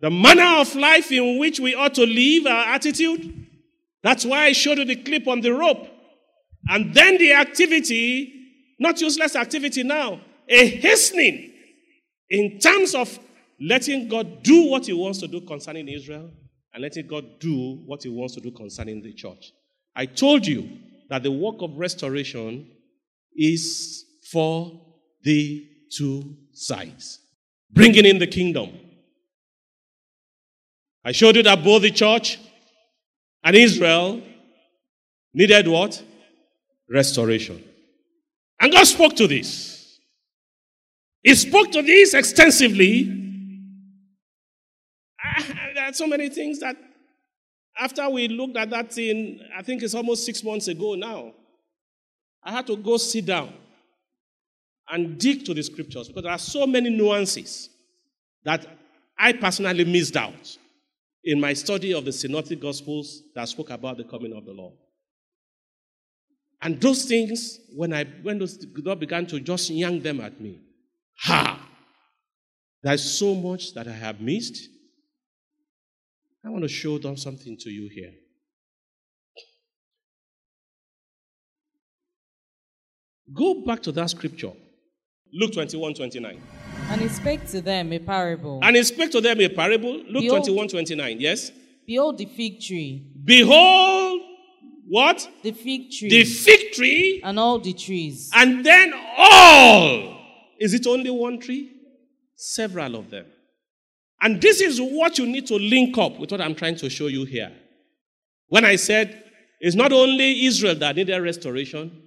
The 0.00 0.10
manner 0.10 0.60
of 0.60 0.74
life 0.74 1.10
in 1.12 1.38
which 1.38 1.60
we 1.60 1.74
ought 1.74 1.94
to 1.94 2.04
live, 2.04 2.46
our 2.46 2.74
attitude. 2.74 3.46
That's 4.02 4.24
why 4.26 4.46
I 4.46 4.52
showed 4.52 4.78
you 4.78 4.84
the 4.84 4.96
clip 4.96 5.28
on 5.28 5.40
the 5.40 5.52
rope. 5.52 5.88
And 6.68 6.94
then 6.94 7.18
the 7.18 7.32
activity, 7.34 8.74
not 8.78 9.00
useless 9.00 9.36
activity 9.36 9.82
now, 9.82 10.20
a 10.48 10.66
hastening 10.66 11.52
in 12.30 12.58
terms 12.58 12.94
of 12.94 13.18
letting 13.60 14.08
God 14.08 14.42
do 14.42 14.70
what 14.70 14.86
He 14.86 14.92
wants 14.92 15.18
to 15.20 15.28
do 15.28 15.40
concerning 15.42 15.88
Israel 15.88 16.30
and 16.72 16.82
letting 16.82 17.06
God 17.06 17.38
do 17.38 17.82
what 17.86 18.02
He 18.02 18.08
wants 18.08 18.34
to 18.34 18.40
do 18.40 18.50
concerning 18.50 19.02
the 19.02 19.12
church. 19.12 19.52
I 19.94 20.06
told 20.06 20.46
you 20.46 20.68
that 21.08 21.22
the 21.22 21.30
work 21.30 21.56
of 21.60 21.76
restoration 21.76 22.68
is 23.36 24.04
for 24.30 24.80
the 25.22 25.68
two 25.90 26.36
sides, 26.52 27.20
bringing 27.70 28.04
in 28.04 28.18
the 28.18 28.26
kingdom. 28.26 28.70
I 31.04 31.12
showed 31.12 31.36
you 31.36 31.42
that 31.42 31.62
both 31.62 31.82
the 31.82 31.90
church 31.90 32.38
and 33.42 33.54
Israel 33.54 34.22
needed 35.34 35.68
what? 35.68 36.02
Restoration. 36.88 37.62
And 38.60 38.72
God 38.72 38.84
spoke 38.84 39.16
to 39.16 39.26
this. 39.26 39.98
He 41.22 41.34
spoke 41.34 41.72
to 41.72 41.82
this 41.82 42.14
extensively. 42.14 43.04
There 45.74 45.84
are 45.84 45.92
so 45.92 46.06
many 46.06 46.28
things 46.28 46.60
that 46.60 46.76
after 47.78 48.08
we 48.08 48.28
looked 48.28 48.56
at 48.56 48.70
that 48.70 48.92
thing, 48.92 49.40
I 49.56 49.62
think 49.62 49.82
it's 49.82 49.94
almost 49.94 50.24
six 50.24 50.44
months 50.44 50.68
ago 50.68 50.94
now, 50.94 51.32
I 52.42 52.52
had 52.52 52.66
to 52.68 52.76
go 52.76 52.96
sit 52.98 53.26
down 53.26 53.52
and 54.88 55.18
dig 55.18 55.44
to 55.46 55.54
the 55.54 55.62
scriptures 55.62 56.08
because 56.08 56.22
there 56.22 56.32
are 56.32 56.38
so 56.38 56.66
many 56.66 56.90
nuances 56.90 57.70
that 58.44 58.66
I 59.18 59.32
personally 59.32 59.84
missed 59.84 60.16
out 60.16 60.58
in 61.24 61.40
my 61.40 61.54
study 61.54 61.94
of 61.94 62.04
the 62.04 62.12
synoptic 62.12 62.60
gospels 62.60 63.22
that 63.34 63.48
spoke 63.48 63.70
about 63.70 63.96
the 63.96 64.04
coming 64.04 64.34
of 64.34 64.44
the 64.44 64.52
Lord. 64.52 64.74
And 66.64 66.80
those 66.80 67.04
things, 67.04 67.60
when 67.76 67.92
I 67.92 68.04
when 68.22 68.38
those 68.38 68.56
God 68.56 68.98
began 68.98 69.26
to 69.26 69.38
just 69.38 69.68
yank 69.68 70.02
them 70.02 70.20
at 70.20 70.40
me, 70.40 70.60
ha! 71.18 71.60
There's 72.82 73.04
so 73.04 73.34
much 73.34 73.74
that 73.74 73.86
I 73.86 73.92
have 73.92 74.20
missed. 74.20 74.68
I 76.44 76.48
want 76.48 76.62
to 76.62 76.68
show 76.68 76.98
them 76.98 77.16
something 77.18 77.56
to 77.60 77.70
you 77.70 77.88
here. 77.88 78.12
Go 83.32 83.62
back 83.64 83.82
to 83.82 83.92
that 83.92 84.10
scripture. 84.10 84.52
Luke 85.32 85.52
21 85.52 85.94
29. 85.94 86.40
And 86.90 87.00
he 87.00 87.08
spake 87.08 87.46
to 87.48 87.60
them 87.60 87.92
a 87.92 87.98
parable. 87.98 88.60
And 88.62 88.76
he 88.76 88.82
spake 88.84 89.10
to 89.12 89.20
them 89.20 89.40
a 89.40 89.48
parable. 89.48 89.92
Luke 89.92 90.22
Behold- 90.22 90.44
21 90.44 90.68
29. 90.68 91.20
Yes. 91.20 91.50
Behold 91.86 92.16
the 92.16 92.24
fig 92.24 92.60
tree, 92.60 93.02
Behold, 93.22 94.22
what? 94.88 95.28
the 95.42 95.52
fig 95.52 95.90
tree, 95.90 96.08
The 96.10 96.24
fig 96.24 96.72
tree, 96.72 97.20
and 97.24 97.38
all 97.38 97.58
the 97.58 97.72
trees. 97.72 98.30
and 98.34 98.64
then 98.64 98.92
all. 99.16 100.18
Is 100.58 100.74
it 100.74 100.86
only 100.86 101.10
one 101.10 101.38
tree? 101.40 101.72
Several 102.36 102.96
of 102.96 103.10
them. 103.10 103.26
And 104.20 104.40
this 104.40 104.60
is 104.60 104.80
what 104.80 105.18
you 105.18 105.26
need 105.26 105.46
to 105.48 105.56
link 105.56 105.98
up 105.98 106.18
with 106.18 106.30
what 106.30 106.40
I'm 106.40 106.54
trying 106.54 106.76
to 106.76 106.88
show 106.88 107.08
you 107.08 107.24
here. 107.24 107.52
When 108.48 108.64
I 108.64 108.76
said 108.76 109.22
it's 109.60 109.76
not 109.76 109.92
only 109.92 110.44
Israel 110.44 110.74
that 110.76 110.96
needed 110.96 111.18
restoration, 111.20 112.02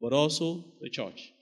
but 0.00 0.12
also 0.12 0.64
the 0.80 0.88
church. 0.88 1.32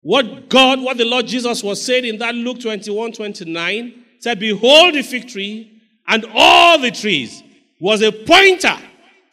What 0.00 0.48
God, 0.48 0.80
what 0.80 0.96
the 0.96 1.04
Lord 1.04 1.26
Jesus 1.26 1.62
was 1.62 1.84
saying 1.84 2.04
in 2.04 2.18
that 2.18 2.34
Luke 2.34 2.60
21 2.60 3.12
29 3.12 4.04
said, 4.20 4.38
Behold 4.38 4.94
the 4.94 5.02
fig 5.02 5.28
tree 5.28 5.80
and 6.06 6.24
all 6.34 6.78
the 6.78 6.90
trees 6.90 7.42
was 7.80 8.02
a 8.02 8.12
pointer 8.12 8.76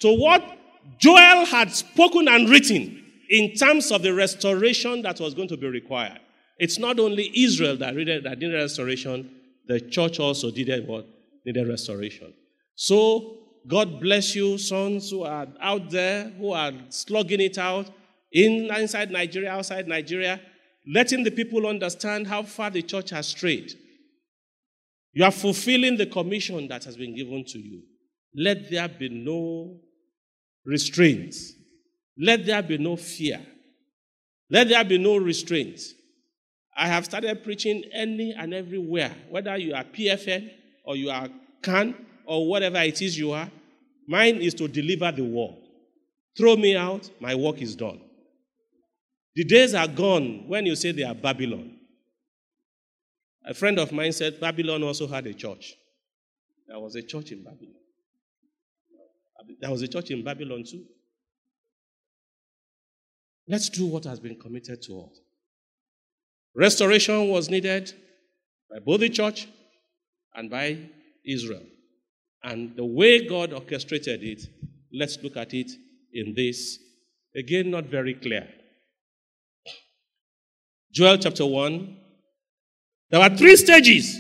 to 0.06 0.14
what 0.14 0.44
Joel 1.00 1.46
had 1.46 1.72
spoken 1.72 2.28
and 2.28 2.48
written 2.48 3.04
in 3.28 3.54
terms 3.54 3.92
of 3.92 4.04
the 4.04 4.14
restoration 4.14 5.02
that 5.02 5.20
was 5.20 5.34
going 5.34 5.48
to 5.48 5.58
be 5.58 5.66
required. 5.68 6.20
It's 6.60 6.78
not 6.78 7.00
only 7.00 7.32
Israel 7.36 7.76
that 7.78 7.96
needed, 7.96 8.24
that 8.26 8.38
needed 8.38 8.54
restoration, 8.54 9.32
the 9.68 9.82
church 9.82 10.20
also 10.20 10.52
needed 10.52 10.88
what? 10.88 11.08
Needed 11.44 11.68
restoration. 11.68 12.36
So, 12.76 13.40
God 13.68 14.00
bless 14.00 14.36
you, 14.36 14.60
sons 14.60 15.10
who 15.10 15.24
are 15.24 15.48
out 15.60 15.90
there, 15.90 16.26
who 16.38 16.52
are 16.52 16.72
slugging 16.90 17.42
it 17.42 17.58
out 17.58 17.90
in, 18.32 18.70
inside 18.76 19.10
Nigeria, 19.10 19.54
outside 19.54 19.88
Nigeria, 19.88 20.40
letting 20.94 21.24
the 21.24 21.32
people 21.32 21.66
understand 21.66 22.28
how 22.28 22.44
far 22.44 22.70
the 22.70 22.84
church 22.84 23.10
has 23.10 23.26
strayed. 23.26 23.74
You 25.14 25.24
are 25.24 25.32
fulfilling 25.32 25.98
the 25.98 26.06
commission 26.06 26.68
that 26.68 26.84
has 26.84 26.96
been 26.96 27.16
given 27.16 27.44
to 27.46 27.58
you. 27.58 27.82
Let 28.36 28.70
there 28.70 28.88
be 28.88 29.10
no 29.10 29.80
restraints. 30.66 31.54
Let 32.18 32.46
there 32.46 32.62
be 32.62 32.78
no 32.78 32.96
fear. 32.96 33.42
Let 34.50 34.70
there 34.70 34.84
be 34.84 34.98
no 34.98 35.18
restraints. 35.18 35.94
I 36.78 36.88
have 36.88 37.06
started 37.06 37.44
preaching 37.44 37.84
any 37.94 38.34
and 38.34 38.54
everywhere, 38.54 39.16
whether 39.30 39.56
you 39.58 39.74
are 39.74 39.84
PFN 39.84 40.52
or 40.84 40.96
you 40.96 41.10
are 41.10 41.30
CAN 41.62 41.96
or 42.26 42.48
whatever 42.48 42.80
it 42.80 43.02
is 43.02 43.18
you 43.18 43.32
are. 43.32 43.50
Mine 44.08 44.38
is 44.38 44.54
to 44.56 44.68
deliver 44.68 45.12
the 45.12 45.24
word. 45.24 45.56
Throw 46.38 46.56
me 46.56 46.76
out, 46.76 47.10
my 47.20 47.34
work 47.34 47.62
is 47.62 47.76
done. 47.76 48.02
The 49.36 49.46
days 49.46 49.74
are 49.74 49.88
gone 49.88 50.48
when 50.48 50.66
you 50.66 50.76
say 50.76 50.92
they 50.92 51.04
are 51.04 51.16
Babylon. 51.16 51.78
A 53.46 53.54
friend 53.54 53.80
of 53.80 53.92
mine 53.92 54.12
said 54.12 54.40
Babylon 54.40 54.84
also 54.84 55.08
had 55.08 55.28
a 55.28 55.34
church. 55.34 55.76
There 56.68 56.80
was 56.80 56.96
a 56.96 57.02
church 57.02 57.32
in 57.32 57.44
Babylon. 57.44 57.76
There 59.60 59.72
was 59.72 59.82
a 59.82 59.88
church 59.88 60.12
in 60.12 60.24
Babylon 60.24 60.64
too. 60.64 60.84
Let's 63.48 63.70
do 63.70 63.86
what 63.86 64.06
has 64.06 64.20
been 64.20 64.40
committed 64.40 64.82
to 64.84 65.02
us. 65.02 65.20
Restoration 66.56 67.30
was 67.30 67.50
needed 67.50 67.94
by 68.72 68.80
both 68.80 69.02
the 69.02 69.10
church 69.10 69.48
and 70.34 70.50
by 70.50 70.80
Israel. 71.26 71.64
And 72.44 72.76
the 72.76 72.86
way 72.86 73.28
God 73.28 73.54
orchestrated 73.54 74.24
it, 74.24 74.48
let's 74.94 75.18
look 75.22 75.38
at 75.38 75.54
it 75.54 75.72
in 76.14 76.34
this. 76.36 76.80
Again, 77.36 77.72
not 77.72 77.86
very 77.86 78.14
clear. 78.14 78.48
Joel 80.92 81.18
chapter 81.18 81.46
1. 81.46 81.98
There 83.12 83.20
were 83.20 83.36
three 83.36 83.56
stages 83.58 84.20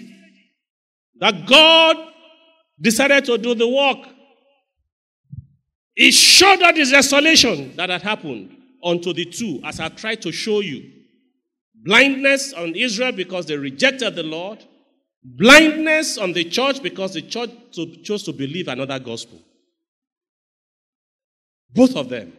that 1.19 1.47
God 1.47 1.95
decided 2.79 3.25
to 3.25 3.37
do 3.37 3.55
the 3.55 3.67
work. 3.67 4.14
He 5.95 6.11
showed 6.11 6.59
that 6.59 6.75
the 6.75 6.85
desolation 6.85 7.75
that 7.77 7.89
had 7.89 8.01
happened 8.01 8.55
unto 8.83 9.13
the 9.13 9.25
two, 9.25 9.61
as 9.63 9.79
I 9.79 9.89
tried 9.89 10.21
to 10.23 10.31
show 10.31 10.59
you. 10.59 10.91
Blindness 11.73 12.51
on 12.53 12.75
Israel 12.75 13.13
because 13.13 13.45
they 13.45 13.55
rejected 13.55 14.15
the 14.15 14.23
Lord, 14.23 14.63
blindness 15.23 16.17
on 16.17 16.33
the 16.33 16.43
church 16.43 16.81
because 16.83 17.13
the 17.13 17.21
church 17.21 17.51
chose 18.03 18.23
to 18.23 18.33
believe 18.33 18.67
another 18.67 18.99
gospel. 18.99 19.39
Both 21.73 21.95
of 21.95 22.09
them 22.09 22.33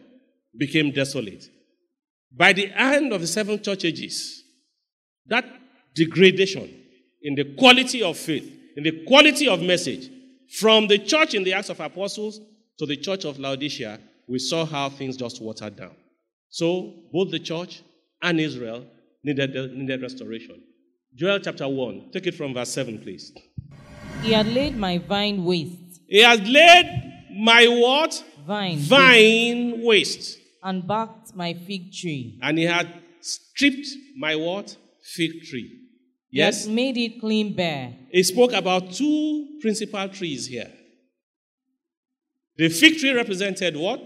became 0.55 0.91
desolate. 0.91 1.49
By 2.31 2.53
the 2.53 2.71
end 2.71 3.13
of 3.13 3.21
the 3.21 3.27
seven 3.27 3.61
church 3.61 3.85
ages, 3.85 4.43
that 5.27 5.45
degradation 5.95 6.69
in 7.21 7.35
the 7.35 7.55
quality 7.55 8.03
of 8.03 8.17
faith, 8.17 8.51
in 8.75 8.83
the 8.83 9.03
quality 9.05 9.47
of 9.47 9.61
message, 9.61 10.09
from 10.59 10.87
the 10.87 10.99
church 10.99 11.33
in 11.33 11.43
the 11.43 11.53
Acts 11.53 11.69
of 11.69 11.79
Apostles 11.79 12.39
to 12.77 12.85
the 12.85 12.95
church 12.97 13.25
of 13.25 13.39
Laodicea, 13.39 13.99
we 14.27 14.39
saw 14.39 14.65
how 14.65 14.89
things 14.89 15.17
just 15.17 15.41
watered 15.41 15.75
down. 15.75 15.95
So, 16.49 16.93
both 17.11 17.31
the 17.31 17.39
church 17.39 17.81
and 18.21 18.39
Israel 18.39 18.85
needed, 19.23 19.53
needed 19.75 20.01
restoration. 20.01 20.61
Joel 21.15 21.39
chapter 21.39 21.67
1, 21.67 22.11
take 22.11 22.27
it 22.27 22.35
from 22.35 22.53
verse 22.53 22.69
7, 22.69 22.99
please. 22.99 23.31
He 24.21 24.31
had 24.33 24.47
laid 24.47 24.77
my 24.77 24.97
vine 24.97 25.43
waste, 25.43 26.01
He 26.07 26.21
has 26.21 26.39
laid 26.41 27.13
my 27.39 27.65
what? 27.67 28.23
vine, 28.45 28.77
Vine 28.77 29.81
waste. 29.83 30.37
and 30.63 30.85
barked 30.87 31.35
my 31.35 31.53
fig 31.53 31.91
tree. 31.91 32.37
And 32.41 32.57
he 32.57 32.63
had 32.65 32.87
stripped 33.21 33.87
my 34.17 34.35
what? 34.35 34.75
Fig 35.01 35.43
tree. 35.43 35.73
Yes? 36.29 36.67
made 36.67 36.97
it 36.97 37.19
clean 37.19 37.53
bare. 37.55 37.93
He 38.11 38.21
spoke 38.23 38.53
about 38.53 38.91
two 38.93 39.57
principal 39.61 40.07
trees 40.09 40.45
here. 40.47 40.71
The 42.57 42.69
fig 42.69 42.97
tree 42.97 43.11
represented 43.11 43.75
what? 43.75 44.01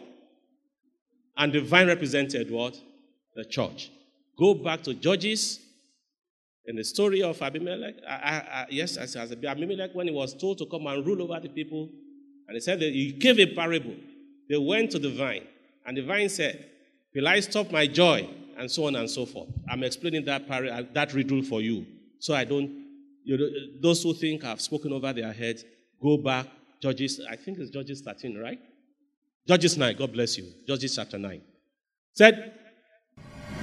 And 1.38 1.54
the 1.54 1.62
vine 1.62 1.88
represented 1.88 2.52
what? 2.52 2.80
The 3.36 3.46
church. 3.46 3.92
Go 4.38 4.54
back 4.54 4.84
to 4.84 4.94
Judges 4.94 5.60
in 6.66 6.76
the 6.76 6.84
story 6.84 7.24
of 7.24 7.42
Abimelech. 7.42 7.96
I, 8.08 8.14
I, 8.14 8.36
I, 8.62 8.66
yes, 8.70 8.98
as, 8.98 9.16
Abimelech, 9.16 9.92
when 9.94 10.08
he 10.08 10.14
was 10.14 10.34
told 10.34 10.58
to 10.60 10.66
come 10.66 10.88
and 10.88 11.06
rule 11.06 11.22
over 11.22 11.40
the 11.40 11.50
people, 11.50 11.90
and 12.48 12.56
he 12.56 12.60
said 12.60 12.80
that 12.80 12.92
he 12.92 13.12
gave 13.14 13.40
a 13.40 13.46
parable. 13.56 13.96
They 14.50 14.58
went 14.58 14.92
to 14.92 15.00
the 15.00 15.10
vine, 15.10 15.48
and 15.86 15.96
the 15.96 16.02
vine 16.02 16.28
said, 16.30 16.66
Will 17.14 17.28
I 17.28 17.40
stop 17.42 17.72
my 17.72 17.88
joy? 17.88 18.30
And 18.58 18.70
so 18.70 18.86
on 18.86 18.96
and 18.96 19.10
so 19.10 19.26
forth. 19.26 19.50
I'm 19.70 19.84
explaining 19.84 20.26
that, 20.26 20.48
par- 20.48 20.66
uh, 20.66 20.84
that 20.94 21.14
riddle 21.14 21.42
for 21.42 21.62
you. 21.62 21.86
So 22.20 22.36
I 22.36 22.44
don't, 22.44 22.70
you 23.24 23.38
know, 23.38 23.48
those 23.82 24.04
who 24.04 24.14
think 24.14 24.44
I've 24.44 24.62
spoken 24.62 24.94
over 24.94 25.12
their 25.14 25.32
heads, 25.34 25.66
go 26.02 26.18
back. 26.18 26.48
Judges, 26.82 27.22
I 27.30 27.36
think 27.36 27.60
it's 27.60 27.70
Judges 27.70 28.02
13, 28.02 28.38
right? 28.38 28.60
Judges 29.48 29.78
9, 29.78 29.96
God 29.98 30.14
bless 30.14 30.38
you. 30.38 30.46
Judges 30.68 30.96
chapter 30.96 31.18
9. 31.18 31.42
Said, 32.14 32.54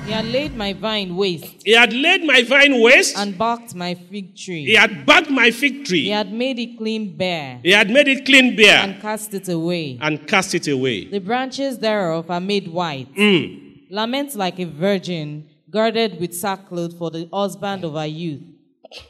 He 0.06 0.12
had 0.12 0.24
laid 0.26 0.56
my 0.56 0.72
vine 0.72 1.16
waste, 1.16 1.62
He 1.64 1.72
had 1.72 1.92
laid 1.92 2.24
my 2.24 2.42
vine 2.42 2.80
waste, 2.80 3.16
and 3.18 3.36
barked 3.36 3.74
my 3.74 3.94
fig 3.94 4.36
tree. 4.36 4.64
He 4.66 4.74
had 4.74 5.04
barked 5.04 5.30
my 5.30 5.50
fig 5.50 5.84
tree, 5.84 6.04
He 6.04 6.10
had 6.10 6.32
made 6.32 6.58
it 6.58 6.78
clean 6.78 7.16
bare, 7.16 7.60
He 7.62 7.72
had 7.72 7.90
made 7.90 8.08
it 8.08 8.24
clean 8.24 8.56
bare, 8.56 8.78
and 8.84 9.00
cast 9.02 9.34
it 9.34 9.48
away. 9.48 9.98
and 10.00 10.26
cast 10.26 10.54
it 10.54 10.68
away. 10.68 11.06
The 11.06 11.18
branches 11.18 11.78
thereof 11.78 12.30
are 12.30 12.40
made 12.40 12.68
white. 12.68 13.12
Mm. 13.14 13.90
Lament 13.90 14.34
like 14.36 14.58
a 14.60 14.64
virgin, 14.66 15.48
girded 15.70 16.20
with 16.20 16.34
sackcloth 16.34 16.96
for 16.96 17.10
the 17.10 17.28
husband 17.32 17.84
of 17.84 17.94
her 17.94 18.06
youth. 18.06 18.42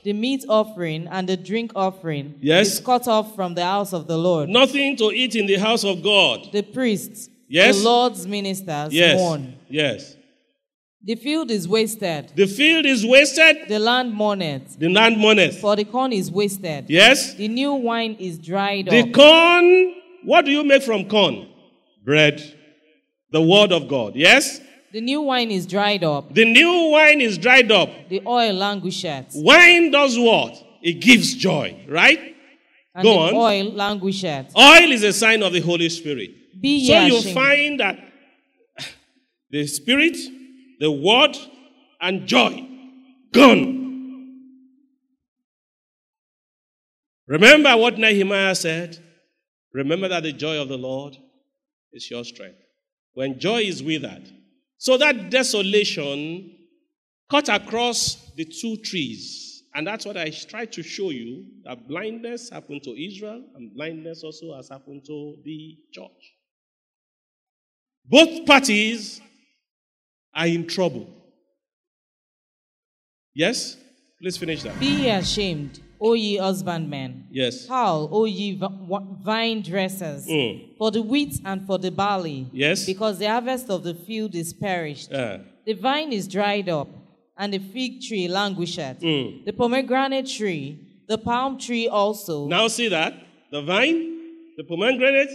The 0.02 0.12
meat 0.12 0.44
offering 0.48 1.06
and 1.10 1.28
the 1.28 1.36
drink 1.36 1.72
offering 1.76 2.34
Yes. 2.40 2.74
is 2.74 2.80
cut 2.80 3.06
off 3.06 3.34
from 3.36 3.54
the 3.54 3.62
house 3.64 3.92
of 3.92 4.06
the 4.06 4.16
Lord. 4.18 4.48
Nothing 4.48 4.96
to 4.96 5.12
eat 5.12 5.34
in 5.36 5.46
the 5.46 5.56
house 5.56 5.84
of 5.84 6.02
God. 6.02 6.48
The 6.52 6.62
priests, 6.62 7.28
Yes. 7.48 7.76
the 7.78 7.84
Lord's 7.84 8.26
ministers, 8.26 8.92
Yes. 8.92 9.16
mourn. 9.16 9.54
Yes. 9.70 10.16
The 11.04 11.14
field 11.14 11.50
is 11.52 11.68
wasted, 11.68 12.32
The 12.34 12.46
field 12.46 12.84
is 12.84 13.06
wasted, 13.06 13.68
the 13.68 13.78
land 13.78 14.12
mourneth, 14.12 14.78
the 14.78 14.88
land 14.88 15.16
mourneth. 15.16 15.58
for 15.60 15.76
the 15.76 15.84
corn 15.84 16.12
is 16.12 16.30
wasted. 16.30 16.86
Yes. 16.88 17.34
The 17.34 17.46
new 17.48 17.72
wine 17.74 18.16
is 18.18 18.36
dried 18.36 18.86
The 18.86 19.00
up. 19.00 19.06
The 19.06 19.12
corn, 19.12 19.94
what 20.24 20.44
do 20.44 20.50
you 20.50 20.64
make 20.64 20.82
from 20.82 21.08
corn? 21.08 21.46
Bread. 22.04 22.42
The 23.30 23.40
word 23.40 23.70
of 23.72 23.86
God. 23.88 24.16
Yes? 24.16 24.60
The 24.92 25.00
new 25.00 25.20
wine 25.22 25.50
is 25.50 25.66
dried 25.66 26.02
up. 26.04 26.32
The 26.34 26.44
new 26.44 26.90
wine 26.90 27.20
is 27.20 27.36
dried 27.38 27.70
up. 27.70 27.90
The 28.08 28.22
oil 28.26 28.54
languisheth. 28.54 29.32
Wine 29.34 29.90
does 29.90 30.18
what? 30.18 30.54
It 30.82 30.94
gives 31.00 31.34
joy, 31.34 31.84
right? 31.88 32.34
And 32.94 33.02
Go 33.04 33.12
the 33.12 33.18
on. 33.18 33.34
oil 33.34 33.72
languisheth. 33.72 34.56
Oil 34.56 34.90
is 34.92 35.02
a 35.02 35.12
sign 35.12 35.42
of 35.42 35.52
the 35.52 35.60
Holy 35.60 35.88
Spirit. 35.88 36.30
Be 36.60 36.86
So 36.86 37.00
you 37.00 37.18
ashamed. 37.18 37.34
find 37.34 37.80
that 37.80 37.98
the 39.50 39.66
Spirit, 39.66 40.16
the 40.80 40.90
Word, 40.90 41.36
and 42.00 42.26
joy 42.26 42.66
gone. 43.32 43.76
Remember 47.26 47.76
what 47.76 47.98
Nehemiah 47.98 48.54
said? 48.54 48.98
Remember 49.74 50.08
that 50.08 50.22
the 50.22 50.32
joy 50.32 50.60
of 50.60 50.68
the 50.68 50.78
Lord 50.78 51.16
is 51.92 52.10
your 52.10 52.24
strength. 52.24 52.56
When 53.12 53.38
joy 53.38 53.62
is 53.62 53.82
withered, 53.82 54.32
so 54.78 54.96
that 54.96 55.30
desolation 55.30 56.56
cut 57.30 57.48
across 57.48 58.32
the 58.36 58.44
two 58.44 58.76
trees. 58.78 59.64
And 59.74 59.86
that's 59.86 60.06
what 60.06 60.16
I 60.16 60.30
tried 60.30 60.72
to 60.72 60.82
show 60.82 61.10
you 61.10 61.44
that 61.64 61.86
blindness 61.86 62.50
happened 62.50 62.82
to 62.84 62.90
Israel, 62.90 63.44
and 63.54 63.74
blindness 63.74 64.24
also 64.24 64.54
has 64.56 64.68
happened 64.68 65.04
to 65.06 65.36
the 65.44 65.76
church. 65.92 66.34
Both 68.06 68.46
parties 68.46 69.20
are 70.34 70.46
in 70.46 70.66
trouble. 70.66 71.06
Yes? 73.34 73.76
Please 74.20 74.36
finish 74.36 74.62
that. 74.62 74.80
Be 74.80 75.08
ashamed, 75.10 75.80
O 76.00 76.14
ye 76.14 76.36
husbandmen. 76.36 77.24
Yes. 77.30 77.66
Howl, 77.66 78.08
O 78.12 78.24
ye 78.24 78.60
vine 79.22 79.62
dressers, 79.62 80.26
Mm. 80.28 80.76
for 80.78 80.90
the 80.90 81.02
wheat 81.02 81.40
and 81.44 81.66
for 81.66 81.78
the 81.78 81.90
barley. 81.90 82.46
Yes. 82.52 82.86
Because 82.86 83.18
the 83.18 83.26
harvest 83.28 83.68
of 83.70 83.82
the 83.82 83.94
field 83.94 84.34
is 84.34 84.52
perished. 84.52 85.12
Uh, 85.12 85.38
The 85.66 85.74
vine 85.74 86.12
is 86.12 86.26
dried 86.28 86.68
up, 86.68 86.88
and 87.36 87.52
the 87.52 87.58
fig 87.58 88.00
tree 88.00 88.26
languisheth. 88.28 89.00
Mm. 89.00 89.44
The 89.44 89.52
pomegranate 89.52 90.26
tree, 90.26 90.78
the 91.08 91.18
palm 91.18 91.58
tree 91.58 91.88
also. 91.88 92.46
now 92.48 92.68
see 92.68 92.88
that? 92.88 93.12
The 93.50 93.60
vine, 93.62 94.00
the 94.56 94.64
pomegranate, 94.64 95.30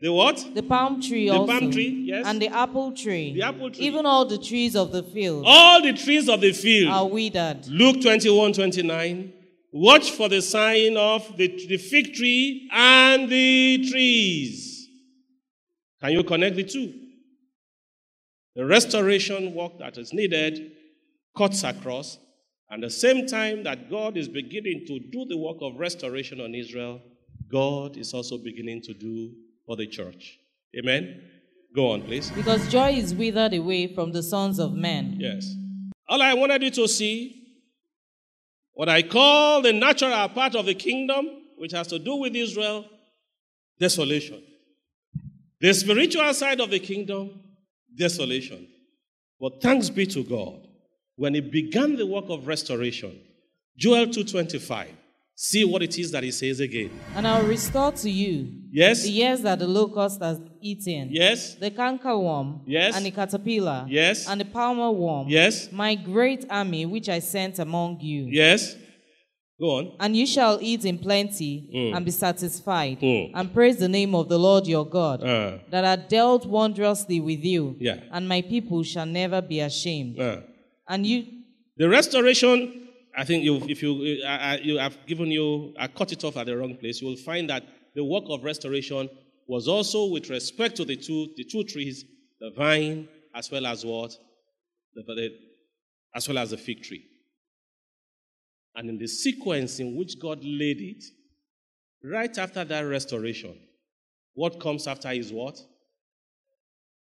the 0.00 0.10
what? 0.12 0.36
the 0.54 0.62
palm 0.62 1.00
tree 1.02 1.28
also. 1.28 1.46
The 1.46 1.52
also. 1.52 1.60
palm 1.60 1.70
tree, 1.72 2.04
yes. 2.06 2.26
And 2.26 2.40
the 2.40 2.48
apple 2.48 2.92
tree. 2.92 3.32
The 3.34 3.42
apple 3.42 3.70
tree. 3.70 3.84
Even 3.86 4.06
all 4.06 4.24
the 4.26 4.38
trees 4.38 4.74
of 4.76 4.90
the 4.92 5.02
field 5.02 5.44
All 5.46 5.82
the 5.82 5.92
trees 5.92 6.28
of 6.28 6.40
the 6.40 6.52
field. 6.52 6.90
are 6.92 7.06
withered. 7.08 7.66
Luke 7.68 8.00
21 8.00 8.52
29. 8.52 9.32
Watch 9.76 10.12
for 10.12 10.28
the 10.28 10.40
sign 10.40 10.96
of 10.96 11.36
the, 11.36 11.48
the 11.66 11.78
fig 11.78 12.14
tree 12.14 12.68
and 12.72 13.28
the 13.28 13.84
trees. 13.90 14.88
Can 16.00 16.12
you 16.12 16.22
connect 16.22 16.54
the 16.54 16.62
two? 16.62 16.94
The 18.54 18.64
restoration 18.64 19.52
work 19.52 19.80
that 19.80 19.98
is 19.98 20.12
needed 20.12 20.70
cuts 21.36 21.64
across, 21.64 22.18
and 22.70 22.84
the 22.84 22.88
same 22.88 23.26
time 23.26 23.64
that 23.64 23.90
God 23.90 24.16
is 24.16 24.28
beginning 24.28 24.84
to 24.86 25.00
do 25.00 25.24
the 25.24 25.36
work 25.36 25.56
of 25.60 25.74
restoration 25.80 26.40
on 26.40 26.54
Israel, 26.54 27.00
God 27.50 27.96
is 27.96 28.14
also 28.14 28.38
beginning 28.38 28.80
to 28.82 28.94
do 28.94 29.32
for 29.66 29.74
the 29.74 29.88
church. 29.88 30.38
Amen? 30.78 31.20
Go 31.74 31.90
on, 31.90 32.02
please. 32.02 32.30
Because 32.30 32.68
joy 32.68 32.92
is 32.92 33.12
withered 33.12 33.54
away 33.54 33.92
from 33.92 34.12
the 34.12 34.22
sons 34.22 34.60
of 34.60 34.72
men. 34.72 35.16
Yes. 35.18 35.52
All 36.08 36.22
I 36.22 36.32
wanted 36.34 36.62
you 36.62 36.70
to 36.70 36.86
see, 36.86 37.43
what 38.74 38.88
I 38.88 39.02
call 39.02 39.62
the 39.62 39.72
natural 39.72 40.28
part 40.28 40.54
of 40.54 40.66
the 40.66 40.74
kingdom, 40.74 41.28
which 41.56 41.72
has 41.72 41.86
to 41.88 41.98
do 41.98 42.16
with 42.16 42.34
Israel, 42.34 42.84
desolation. 43.78 44.42
The 45.60 45.72
spiritual 45.72 46.34
side 46.34 46.60
of 46.60 46.70
the 46.70 46.80
kingdom, 46.80 47.40
desolation. 47.96 48.68
But 49.40 49.62
thanks 49.62 49.88
be 49.88 50.06
to 50.08 50.24
God, 50.24 50.66
when 51.16 51.34
He 51.34 51.40
began 51.40 51.96
the 51.96 52.06
work 52.06 52.26
of 52.28 52.46
restoration, 52.46 53.18
Joel 53.76 54.06
2:25. 54.06 54.88
See 55.36 55.64
what 55.64 55.82
it 55.82 55.98
is 55.98 56.12
that 56.12 56.22
He 56.22 56.30
says 56.30 56.60
again. 56.60 56.90
And 57.16 57.26
I'll 57.26 57.44
restore 57.46 57.90
to 57.92 58.10
you 58.10 58.52
Yes. 58.72 59.02
the 59.02 59.10
years 59.10 59.40
that 59.42 59.58
the 59.58 59.66
locust 59.66 60.20
has 60.22 60.40
eaten. 60.62 61.08
Yes. 61.12 61.56
The 61.56 61.70
cankerworm. 61.70 62.60
Yes. 62.66 62.96
And 62.96 63.04
the 63.04 63.10
caterpillar. 63.10 63.86
Yes. 63.88 64.28
And 64.28 64.40
the 64.40 64.44
palmer 64.44 64.90
worm. 64.92 65.28
Yes. 65.28 65.70
My 65.72 65.96
great 65.96 66.44
army 66.48 66.86
which 66.86 67.08
I 67.08 67.18
sent 67.18 67.58
among 67.58 68.00
you. 68.00 68.28
Yes. 68.30 68.76
Go 69.60 69.66
on. 69.78 69.92
And 70.00 70.16
you 70.16 70.26
shall 70.26 70.58
eat 70.60 70.84
in 70.84 70.98
plenty 70.98 71.68
Mm. 71.74 71.96
and 71.96 72.04
be 72.04 72.10
satisfied, 72.10 72.98
Mm. 73.00 73.30
and 73.34 73.52
praise 73.54 73.76
the 73.76 73.88
name 73.88 74.14
of 74.14 74.28
the 74.28 74.38
Lord 74.38 74.66
your 74.66 74.84
God, 74.84 75.22
Uh, 75.22 75.58
that 75.70 75.84
hath 75.84 76.08
dealt 76.08 76.44
wondrously 76.46 77.20
with 77.20 77.44
you. 77.44 77.76
Yeah. 77.80 78.00
And 78.12 78.28
my 78.28 78.42
people 78.42 78.82
shall 78.82 79.06
never 79.06 79.40
be 79.40 79.60
ashamed. 79.60 80.18
uh. 80.20 80.40
And 80.88 81.06
you, 81.06 81.24
The 81.76 81.88
restoration, 81.88 82.83
I 83.16 83.24
think 83.24 83.44
if 83.44 83.82
you, 83.82 84.22
I, 84.26 84.36
I, 84.36 84.56
you 84.56 84.78
have 84.78 84.98
given 85.06 85.30
you, 85.30 85.72
I 85.78 85.86
cut 85.86 86.12
it 86.12 86.24
off 86.24 86.36
at 86.36 86.46
the 86.46 86.56
wrong 86.56 86.76
place. 86.76 87.00
You 87.00 87.08
will 87.08 87.16
find 87.16 87.48
that 87.50 87.64
the 87.94 88.04
work 88.04 88.24
of 88.28 88.42
restoration 88.42 89.08
was 89.46 89.68
also 89.68 90.06
with 90.06 90.30
respect 90.30 90.76
to 90.76 90.84
the 90.84 90.96
two, 90.96 91.28
the 91.36 91.44
two 91.44 91.62
trees, 91.64 92.04
the 92.40 92.50
vine, 92.50 93.08
as 93.34 93.50
well 93.50 93.66
as 93.66 93.84
what, 93.84 94.16
the, 94.94 95.02
the, 95.02 95.30
as 96.14 96.28
well 96.28 96.38
as 96.38 96.50
the 96.50 96.56
fig 96.56 96.82
tree. 96.82 97.04
And 98.74 98.88
in 98.88 98.98
the 98.98 99.06
sequence 99.06 99.78
in 99.78 99.96
which 99.96 100.18
God 100.18 100.40
laid 100.42 100.80
it, 100.80 101.04
right 102.02 102.36
after 102.36 102.64
that 102.64 102.80
restoration, 102.80 103.56
what 104.34 104.58
comes 104.58 104.88
after 104.88 105.10
is 105.12 105.32
what? 105.32 105.60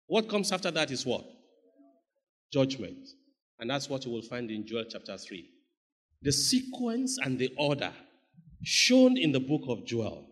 What 0.08 0.30
comes 0.30 0.54
after 0.54 0.72
that 0.72 0.90
is 0.92 1.06
what? 1.06 1.26
Judgment. 2.54 3.10
And 3.60 3.70
that's 3.70 3.90
what 3.90 4.06
you 4.06 4.12
will 4.12 4.22
find 4.22 4.50
in 4.50 4.66
Joel 4.66 4.86
chapter 4.90 5.18
3. 5.18 5.50
The 6.22 6.32
sequence 6.32 7.18
and 7.24 7.38
the 7.38 7.54
order 7.58 7.94
shown 8.64 9.18
in 9.18 9.32
the 9.32 9.40
book 9.40 9.62
of 9.68 9.86
Joel 9.86 10.26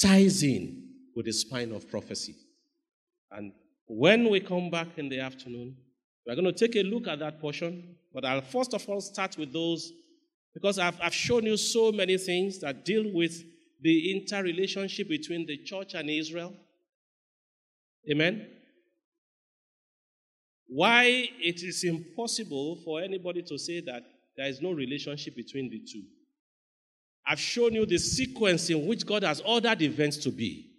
ties 0.00 0.42
in 0.42 0.88
with 1.14 1.26
the 1.26 1.32
spine 1.32 1.72
of 1.72 1.88
prophecy. 1.90 2.34
And 3.30 3.52
when 3.86 4.30
we 4.30 4.40
come 4.40 4.70
back 4.70 4.88
in 4.96 5.08
the 5.08 5.20
afternoon, 5.20 5.76
We're 6.28 6.34
going 6.34 6.44
to 6.44 6.52
take 6.52 6.76
a 6.76 6.82
look 6.86 7.08
at 7.08 7.20
that 7.20 7.40
portion, 7.40 7.96
but 8.12 8.22
I'll 8.26 8.42
first 8.42 8.74
of 8.74 8.86
all 8.86 9.00
start 9.00 9.38
with 9.38 9.50
those 9.50 9.90
because 10.52 10.78
I've, 10.78 11.00
I've 11.00 11.14
shown 11.14 11.44
you 11.44 11.56
so 11.56 11.90
many 11.90 12.18
things 12.18 12.60
that 12.60 12.84
deal 12.84 13.10
with 13.14 13.42
the 13.80 14.12
interrelationship 14.12 15.08
between 15.08 15.46
the 15.46 15.56
church 15.64 15.94
and 15.94 16.10
Israel. 16.10 16.52
Amen. 18.10 18.46
Why 20.66 21.30
it 21.40 21.62
is 21.62 21.82
impossible 21.84 22.82
for 22.84 23.00
anybody 23.00 23.40
to 23.44 23.58
say 23.58 23.80
that 23.86 24.02
there 24.38 24.46
is 24.46 24.62
no 24.62 24.70
relationship 24.70 25.34
between 25.34 25.68
the 25.68 25.80
two. 25.80 26.04
I've 27.26 27.40
shown 27.40 27.74
you 27.74 27.84
the 27.84 27.98
sequence 27.98 28.70
in 28.70 28.86
which 28.86 29.04
God 29.04 29.24
has 29.24 29.40
ordered 29.40 29.82
events 29.82 30.16
to 30.18 30.30
be. 30.30 30.70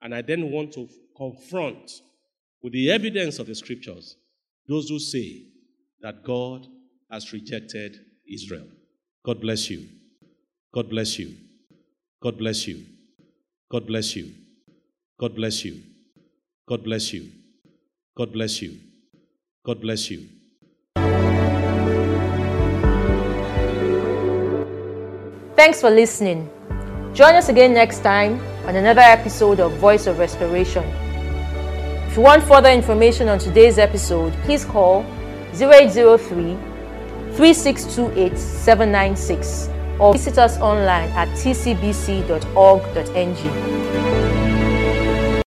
And 0.00 0.14
I 0.14 0.22
then 0.22 0.50
want 0.50 0.72
to 0.72 0.88
confront 1.14 2.00
with 2.62 2.72
the 2.72 2.90
evidence 2.90 3.38
of 3.38 3.46
the 3.48 3.54
scriptures 3.54 4.16
those 4.66 4.88
who 4.88 4.98
say 4.98 5.42
that 6.00 6.24
God 6.24 6.66
has 7.10 7.34
rejected 7.34 8.00
Israel. 8.26 8.66
God 9.22 9.42
bless 9.42 9.68
you. 9.68 9.86
God 10.72 10.88
bless 10.88 11.18
you. 11.18 11.36
God 12.22 12.38
bless 12.38 12.66
you. 12.66 12.82
God 13.70 13.86
bless 13.86 14.16
you. 14.16 14.32
God 15.20 15.36
bless 15.36 15.64
you. 15.66 15.82
God 16.66 16.82
bless 16.82 17.12
you. 17.12 17.30
God 18.16 18.32
bless 18.32 18.62
you. 18.62 18.78
God 19.64 19.82
bless 19.82 20.10
you. 20.10 20.28
Thanks 25.56 25.80
for 25.80 25.88
listening. 25.88 26.50
Join 27.14 27.36
us 27.36 27.48
again 27.48 27.74
next 27.74 28.00
time 28.00 28.40
on 28.66 28.74
another 28.74 29.02
episode 29.02 29.60
of 29.60 29.72
Voice 29.74 30.08
of 30.08 30.18
Restoration. 30.18 30.82
If 32.08 32.16
you 32.16 32.22
want 32.22 32.42
further 32.42 32.70
information 32.70 33.28
on 33.28 33.38
today's 33.38 33.78
episode, 33.78 34.32
please 34.42 34.64
call 34.64 35.02
0803 35.54 36.56
3628 37.36 38.36
796 38.36 39.68
or 40.00 40.12
visit 40.12 40.38
us 40.38 40.58
online 40.58 41.08
at 41.10 41.28
tcbc.org.ng. 41.38 41.64